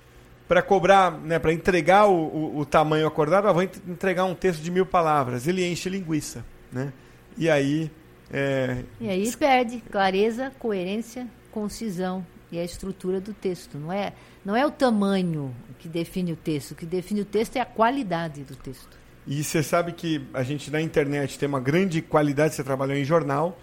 Para 0.46 0.62
cobrar, 0.62 1.12
né, 1.12 1.38
para 1.38 1.52
entregar 1.52 2.06
o, 2.06 2.14
o, 2.14 2.58
o, 2.60 2.64
tamanho 2.64 3.06
acordado, 3.06 3.48
ah, 3.48 3.52
vou 3.52 3.62
entregar 3.62 4.24
um 4.24 4.34
texto 4.34 4.62
de 4.62 4.70
mil 4.70 4.86
palavras. 4.86 5.46
Ele 5.46 5.66
enche 5.66 5.88
linguiça. 5.88 6.44
Né? 6.72 6.92
E 7.36 7.50
aí 7.50 7.90
é... 8.30 8.84
E 9.00 9.08
aí 9.08 9.36
perde 9.36 9.80
clareza, 9.90 10.52
coerência, 10.58 11.26
concisão 11.50 12.24
e 12.52 12.58
a 12.58 12.64
estrutura 12.64 13.20
do 13.20 13.32
texto. 13.32 13.78
Não 13.78 13.92
é, 13.92 14.12
não 14.44 14.56
é 14.56 14.64
o 14.66 14.70
tamanho 14.70 15.54
que 15.78 15.88
define 15.88 16.32
o 16.32 16.36
texto. 16.36 16.72
O 16.72 16.74
que 16.74 16.86
define 16.86 17.22
o 17.22 17.24
texto 17.24 17.56
é 17.56 17.60
a 17.60 17.66
qualidade 17.66 18.44
do 18.44 18.54
texto. 18.56 18.96
E 19.28 19.44
você 19.44 19.62
sabe 19.62 19.92
que 19.92 20.22
a 20.32 20.42
gente 20.42 20.70
na 20.70 20.80
internet 20.80 21.38
tem 21.38 21.46
uma 21.46 21.60
grande 21.60 22.00
qualidade. 22.00 22.54
Você 22.54 22.64
trabalhou 22.64 22.96
em 22.96 23.04
jornal. 23.04 23.60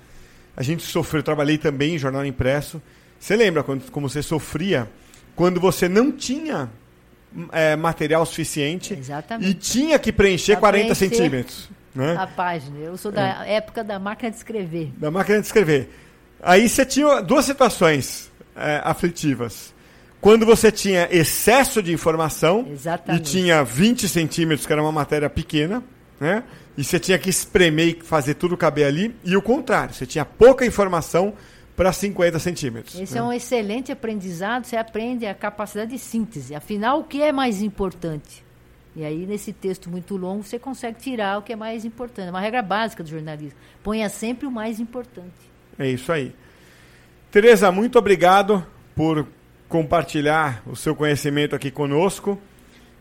A 0.56 0.62
gente 0.62 0.84
sofreu, 0.84 1.19
eu 1.19 1.23
trabalhei 1.23 1.58
também 1.58 1.95
em 1.95 1.97
jornal 1.97 2.23
impresso. 2.23 2.80
Você 3.19 3.36
lembra 3.36 3.63
quando, 3.63 3.89
como 3.91 4.08
você 4.08 4.21
sofria 4.21 4.88
quando 5.36 5.60
você 5.60 5.89
não 5.89 6.12
tinha 6.12 6.69
é, 7.51 7.75
material 7.75 8.25
suficiente 8.25 8.93
Exatamente. 8.93 9.49
e 9.49 9.54
tinha 9.54 9.99
que 9.99 10.12
preencher 10.12 10.54
pra 10.54 10.71
40 10.71 10.95
preencher, 10.95 10.95
centímetros? 10.95 11.69
Né? 11.93 12.15
A 12.17 12.28
página. 12.28 12.78
Eu 12.80 12.95
sou 12.95 13.12
da 13.12 13.45
é. 13.45 13.56
época 13.56 13.84
da 13.84 13.99
máquina 13.99 14.32
de 14.32 14.38
escrever. 14.38 14.93
Da 14.97 15.12
máquina 15.12 15.39
de 15.39 15.45
escrever. 15.45 15.89
Aí 16.41 16.69
você 16.69 16.86
tinha 16.86 17.21
duas 17.21 17.43
situações 17.43 18.32
é, 18.56 18.82
aflitivas. 18.84 19.73
Quando 20.25 20.43
você 20.43 20.71
tinha 20.71 21.07
excesso 21.11 21.83
de 21.83 21.93
informação 21.93 22.65
Exatamente. 22.71 23.21
e 23.21 23.31
tinha 23.31 23.63
20 23.63 24.09
centímetros, 24.09 24.65
que 24.65 24.73
era 24.73 24.81
uma 24.81 24.91
matéria 24.91 25.29
pequena, 25.29 25.83
né? 26.19 26.43
E 26.75 26.83
você 26.83 26.99
tinha 26.99 27.19
que 27.19 27.29
espremer 27.29 27.89
e 27.89 28.03
fazer 28.03 28.33
tudo 28.33 28.57
caber 28.57 28.88
ali. 28.88 29.15
E 29.23 29.38
o 29.38 29.41
contrário, 29.43 29.93
você 29.93 30.03
tinha 30.03 30.25
pouca 30.25 30.65
informação 30.65 31.35
para 31.75 31.93
50 31.93 32.39
centímetros. 32.39 32.99
Esse 32.99 33.13
né? 33.13 33.19
é 33.19 33.23
um 33.23 33.31
excelente 33.31 33.91
aprendizado, 33.91 34.65
você 34.65 34.75
aprende 34.75 35.27
a 35.27 35.35
capacidade 35.35 35.91
de 35.91 35.99
síntese. 35.99 36.55
Afinal, 36.55 37.01
o 37.01 37.03
que 37.03 37.21
é 37.21 37.31
mais 37.31 37.61
importante? 37.61 38.43
E 38.95 39.05
aí, 39.05 39.27
nesse 39.27 39.53
texto 39.53 39.91
muito 39.91 40.17
longo, 40.17 40.41
você 40.41 40.57
consegue 40.57 40.99
tirar 40.99 41.38
o 41.38 41.43
que 41.43 41.53
é 41.53 41.55
mais 41.55 41.85
importante. 41.85 42.29
É 42.29 42.31
uma 42.31 42.41
regra 42.41 42.63
básica 42.63 43.03
do 43.03 43.09
jornalismo. 43.11 43.59
Ponha 43.83 44.09
sempre 44.09 44.47
o 44.47 44.51
mais 44.51 44.79
importante. 44.79 45.35
É 45.77 45.88
isso 45.88 46.11
aí. 46.11 46.33
Tereza, 47.29 47.71
muito 47.71 47.99
obrigado 47.99 48.65
por 48.95 49.27
compartilhar 49.67 50.63
o 50.65 50.75
seu 50.75 50.95
conhecimento 50.95 51.56
aqui 51.56 51.71
conosco. 51.71 52.39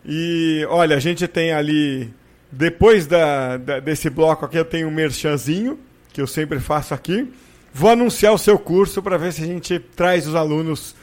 E 0.05 0.65
olha, 0.69 0.95
a 0.95 0.99
gente 0.99 1.27
tem 1.27 1.51
ali, 1.51 2.13
depois 2.51 3.07
da, 3.07 3.57
da, 3.57 3.79
desse 3.79 4.09
bloco 4.09 4.45
aqui, 4.45 4.57
eu 4.57 4.65
tenho 4.65 4.87
um 4.87 4.91
merchanzinho, 4.91 5.79
que 6.13 6.21
eu 6.21 6.27
sempre 6.27 6.59
faço 6.59 6.93
aqui. 6.93 7.31
Vou 7.73 7.89
anunciar 7.89 8.33
o 8.33 8.37
seu 8.37 8.57
curso 8.57 9.01
para 9.01 9.17
ver 9.17 9.33
se 9.33 9.43
a 9.43 9.45
gente 9.45 9.79
traz 9.79 10.27
os 10.27 10.35
alunos 10.35 10.95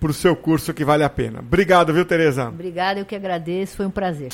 para 0.00 0.10
o 0.10 0.14
seu 0.14 0.36
curso 0.36 0.74
que 0.74 0.84
vale 0.84 1.02
a 1.02 1.08
pena. 1.08 1.40
Obrigado, 1.40 1.92
viu, 1.92 2.04
Tereza? 2.04 2.48
Obrigada, 2.48 3.00
eu 3.00 3.06
que 3.06 3.16
agradeço, 3.16 3.76
foi 3.76 3.86
um 3.86 3.90
prazer. 3.90 4.30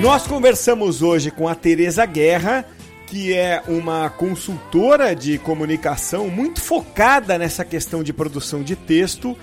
Nós 0.03 0.27
conversamos 0.27 1.01
hoje 1.01 1.31
com 1.31 1.47
a 1.47 1.55
Tereza 1.55 2.05
Guerra, 2.05 2.65
que 3.07 3.33
é 3.33 3.62
uma 3.69 4.11
consultora 4.11 5.15
de 5.15 5.38
comunicação 5.38 6.27
muito 6.27 6.61
focada 6.61 7.38
nessa 7.38 7.65
questão 7.65 8.03
de 8.03 8.12
produção 8.12 8.65
de 8.65 8.75
texto, 8.75 9.38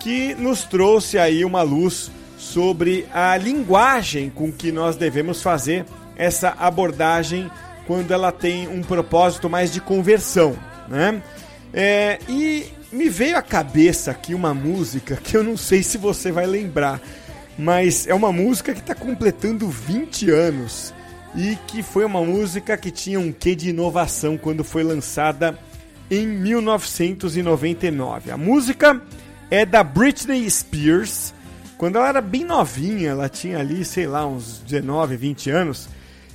que 0.00 0.34
nos 0.36 0.64
trouxe 0.64 1.18
aí 1.18 1.44
uma 1.44 1.60
luz 1.60 2.10
sobre 2.38 3.06
a 3.12 3.36
linguagem 3.36 4.30
com 4.30 4.50
que 4.50 4.72
nós 4.72 4.96
devemos 4.96 5.42
fazer 5.42 5.84
essa 6.16 6.56
abordagem 6.58 7.50
quando 7.86 8.10
ela 8.14 8.32
tem 8.32 8.68
um 8.68 8.80
propósito 8.80 9.50
mais 9.50 9.70
de 9.70 9.82
conversão, 9.82 10.56
né? 10.88 11.22
É, 11.74 12.18
e 12.26 12.72
me 12.90 13.10
veio 13.10 13.36
à 13.36 13.42
cabeça 13.42 14.12
aqui 14.12 14.34
uma 14.34 14.54
música 14.54 15.16
que 15.16 15.36
eu 15.36 15.44
não 15.44 15.58
sei 15.58 15.82
se 15.82 15.98
você 15.98 16.32
vai 16.32 16.46
lembrar 16.46 17.02
mas 17.60 18.06
é 18.06 18.14
uma 18.14 18.32
música 18.32 18.72
que 18.72 18.80
está 18.80 18.94
completando 18.94 19.68
20 19.68 20.30
anos 20.30 20.94
e 21.34 21.58
que 21.66 21.82
foi 21.82 22.06
uma 22.06 22.24
música 22.24 22.74
que 22.74 22.90
tinha 22.90 23.20
um 23.20 23.30
quê 23.30 23.54
de 23.54 23.68
inovação 23.68 24.38
quando 24.38 24.64
foi 24.64 24.82
lançada 24.82 25.58
em 26.10 26.26
1999. 26.26 28.30
A 28.30 28.38
música 28.38 29.02
é 29.50 29.66
da 29.66 29.84
Britney 29.84 30.50
Spears. 30.50 31.34
Quando 31.76 31.96
ela 31.96 32.08
era 32.08 32.22
bem 32.22 32.44
novinha, 32.44 33.10
ela 33.10 33.28
tinha 33.28 33.58
ali, 33.58 33.84
sei 33.84 34.06
lá, 34.06 34.26
uns 34.26 34.62
19, 34.66 35.16
20 35.16 35.50
anos, 35.50 35.86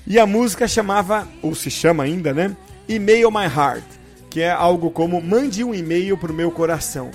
e 0.06 0.20
a 0.20 0.28
música 0.28 0.68
chamava, 0.68 1.28
ou 1.42 1.56
se 1.56 1.72
chama 1.72 2.04
ainda, 2.04 2.34
né? 2.34 2.56
Email 2.88 3.32
My 3.32 3.46
Heart, 3.46 3.84
que 4.30 4.42
é 4.42 4.52
algo 4.52 4.92
como 4.92 5.20
mande 5.20 5.64
um 5.64 5.74
e-mail 5.74 6.16
pro 6.18 6.34
meu 6.34 6.52
coração. 6.52 7.10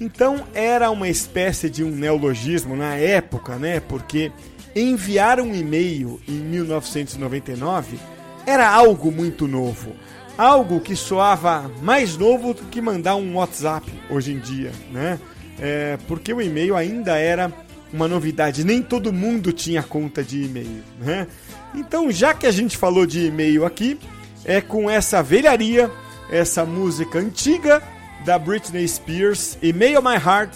Então 0.00 0.44
era 0.54 0.90
uma 0.90 1.08
espécie 1.08 1.70
de 1.70 1.84
um 1.84 1.90
neologismo 1.90 2.76
na 2.76 2.94
época, 2.96 3.56
né? 3.56 3.80
Porque 3.80 4.32
enviar 4.74 5.40
um 5.40 5.54
e-mail 5.54 6.20
em 6.26 6.32
1999 6.32 7.98
era 8.44 8.68
algo 8.68 9.10
muito 9.12 9.46
novo, 9.46 9.92
algo 10.36 10.80
que 10.80 10.96
soava 10.96 11.70
mais 11.80 12.16
novo 12.16 12.52
do 12.52 12.64
que 12.64 12.80
mandar 12.80 13.16
um 13.16 13.36
WhatsApp 13.36 13.90
hoje 14.10 14.32
em 14.32 14.38
dia, 14.38 14.72
né? 14.90 15.18
É, 15.58 15.96
porque 16.08 16.32
o 16.32 16.42
e-mail 16.42 16.76
ainda 16.76 17.16
era 17.16 17.52
uma 17.92 18.08
novidade, 18.08 18.64
nem 18.64 18.82
todo 18.82 19.12
mundo 19.12 19.52
tinha 19.52 19.82
conta 19.82 20.24
de 20.24 20.42
e-mail, 20.42 20.82
né? 20.98 21.28
Então, 21.74 22.10
já 22.10 22.34
que 22.34 22.46
a 22.46 22.50
gente 22.50 22.76
falou 22.76 23.06
de 23.06 23.26
e-mail 23.26 23.64
aqui, 23.64 23.98
é 24.44 24.60
com 24.60 24.90
essa 24.90 25.22
velharia, 25.22 25.90
essa 26.28 26.64
música 26.64 27.20
antiga 27.20 27.80
da 28.24 28.38
Britney 28.38 28.86
Spears 28.88 29.58
e 29.62 29.72
Mail 29.72 30.02
My 30.02 30.16
Heart 30.16 30.54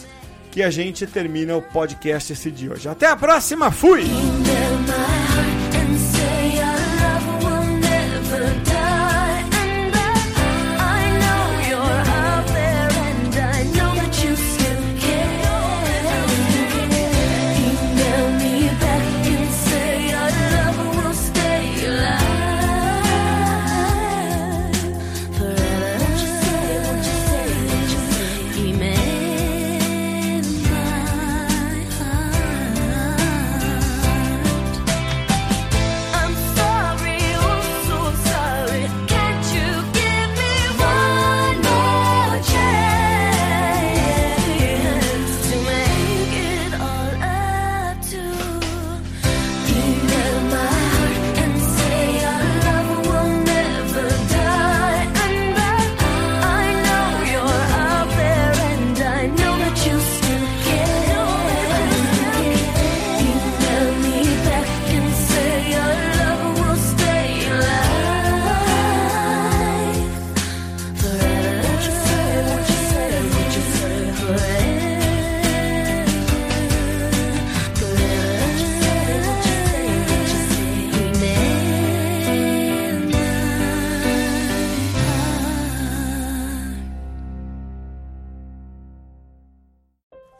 que 0.50 0.62
a 0.62 0.70
gente 0.70 1.07
termina 1.07 1.57
o 1.57 1.62
podcast 1.62 2.33
esse 2.33 2.50
de 2.50 2.68
hoje. 2.68 2.88
Até 2.88 3.07
a 3.07 3.16
próxima, 3.16 3.70
fui! 3.70 4.04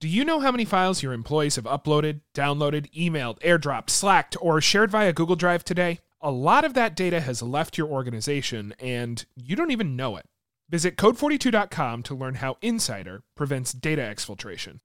Do 0.00 0.06
you 0.06 0.24
know 0.24 0.38
how 0.38 0.52
many 0.52 0.64
files 0.64 1.02
your 1.02 1.12
employees 1.12 1.56
have 1.56 1.64
uploaded, 1.64 2.20
downloaded, 2.32 2.88
emailed, 2.92 3.40
airdropped, 3.40 3.90
slacked, 3.90 4.36
or 4.40 4.60
shared 4.60 4.92
via 4.92 5.12
Google 5.12 5.34
Drive 5.34 5.64
today? 5.64 5.98
A 6.20 6.30
lot 6.30 6.64
of 6.64 6.74
that 6.74 6.94
data 6.94 7.18
has 7.20 7.42
left 7.42 7.76
your 7.76 7.88
organization 7.88 8.76
and 8.78 9.26
you 9.34 9.56
don't 9.56 9.72
even 9.72 9.96
know 9.96 10.16
it. 10.16 10.26
Visit 10.68 10.96
code42.com 10.96 12.04
to 12.04 12.14
learn 12.14 12.36
how 12.36 12.58
Insider 12.62 13.24
prevents 13.34 13.72
data 13.72 14.02
exfiltration. 14.02 14.78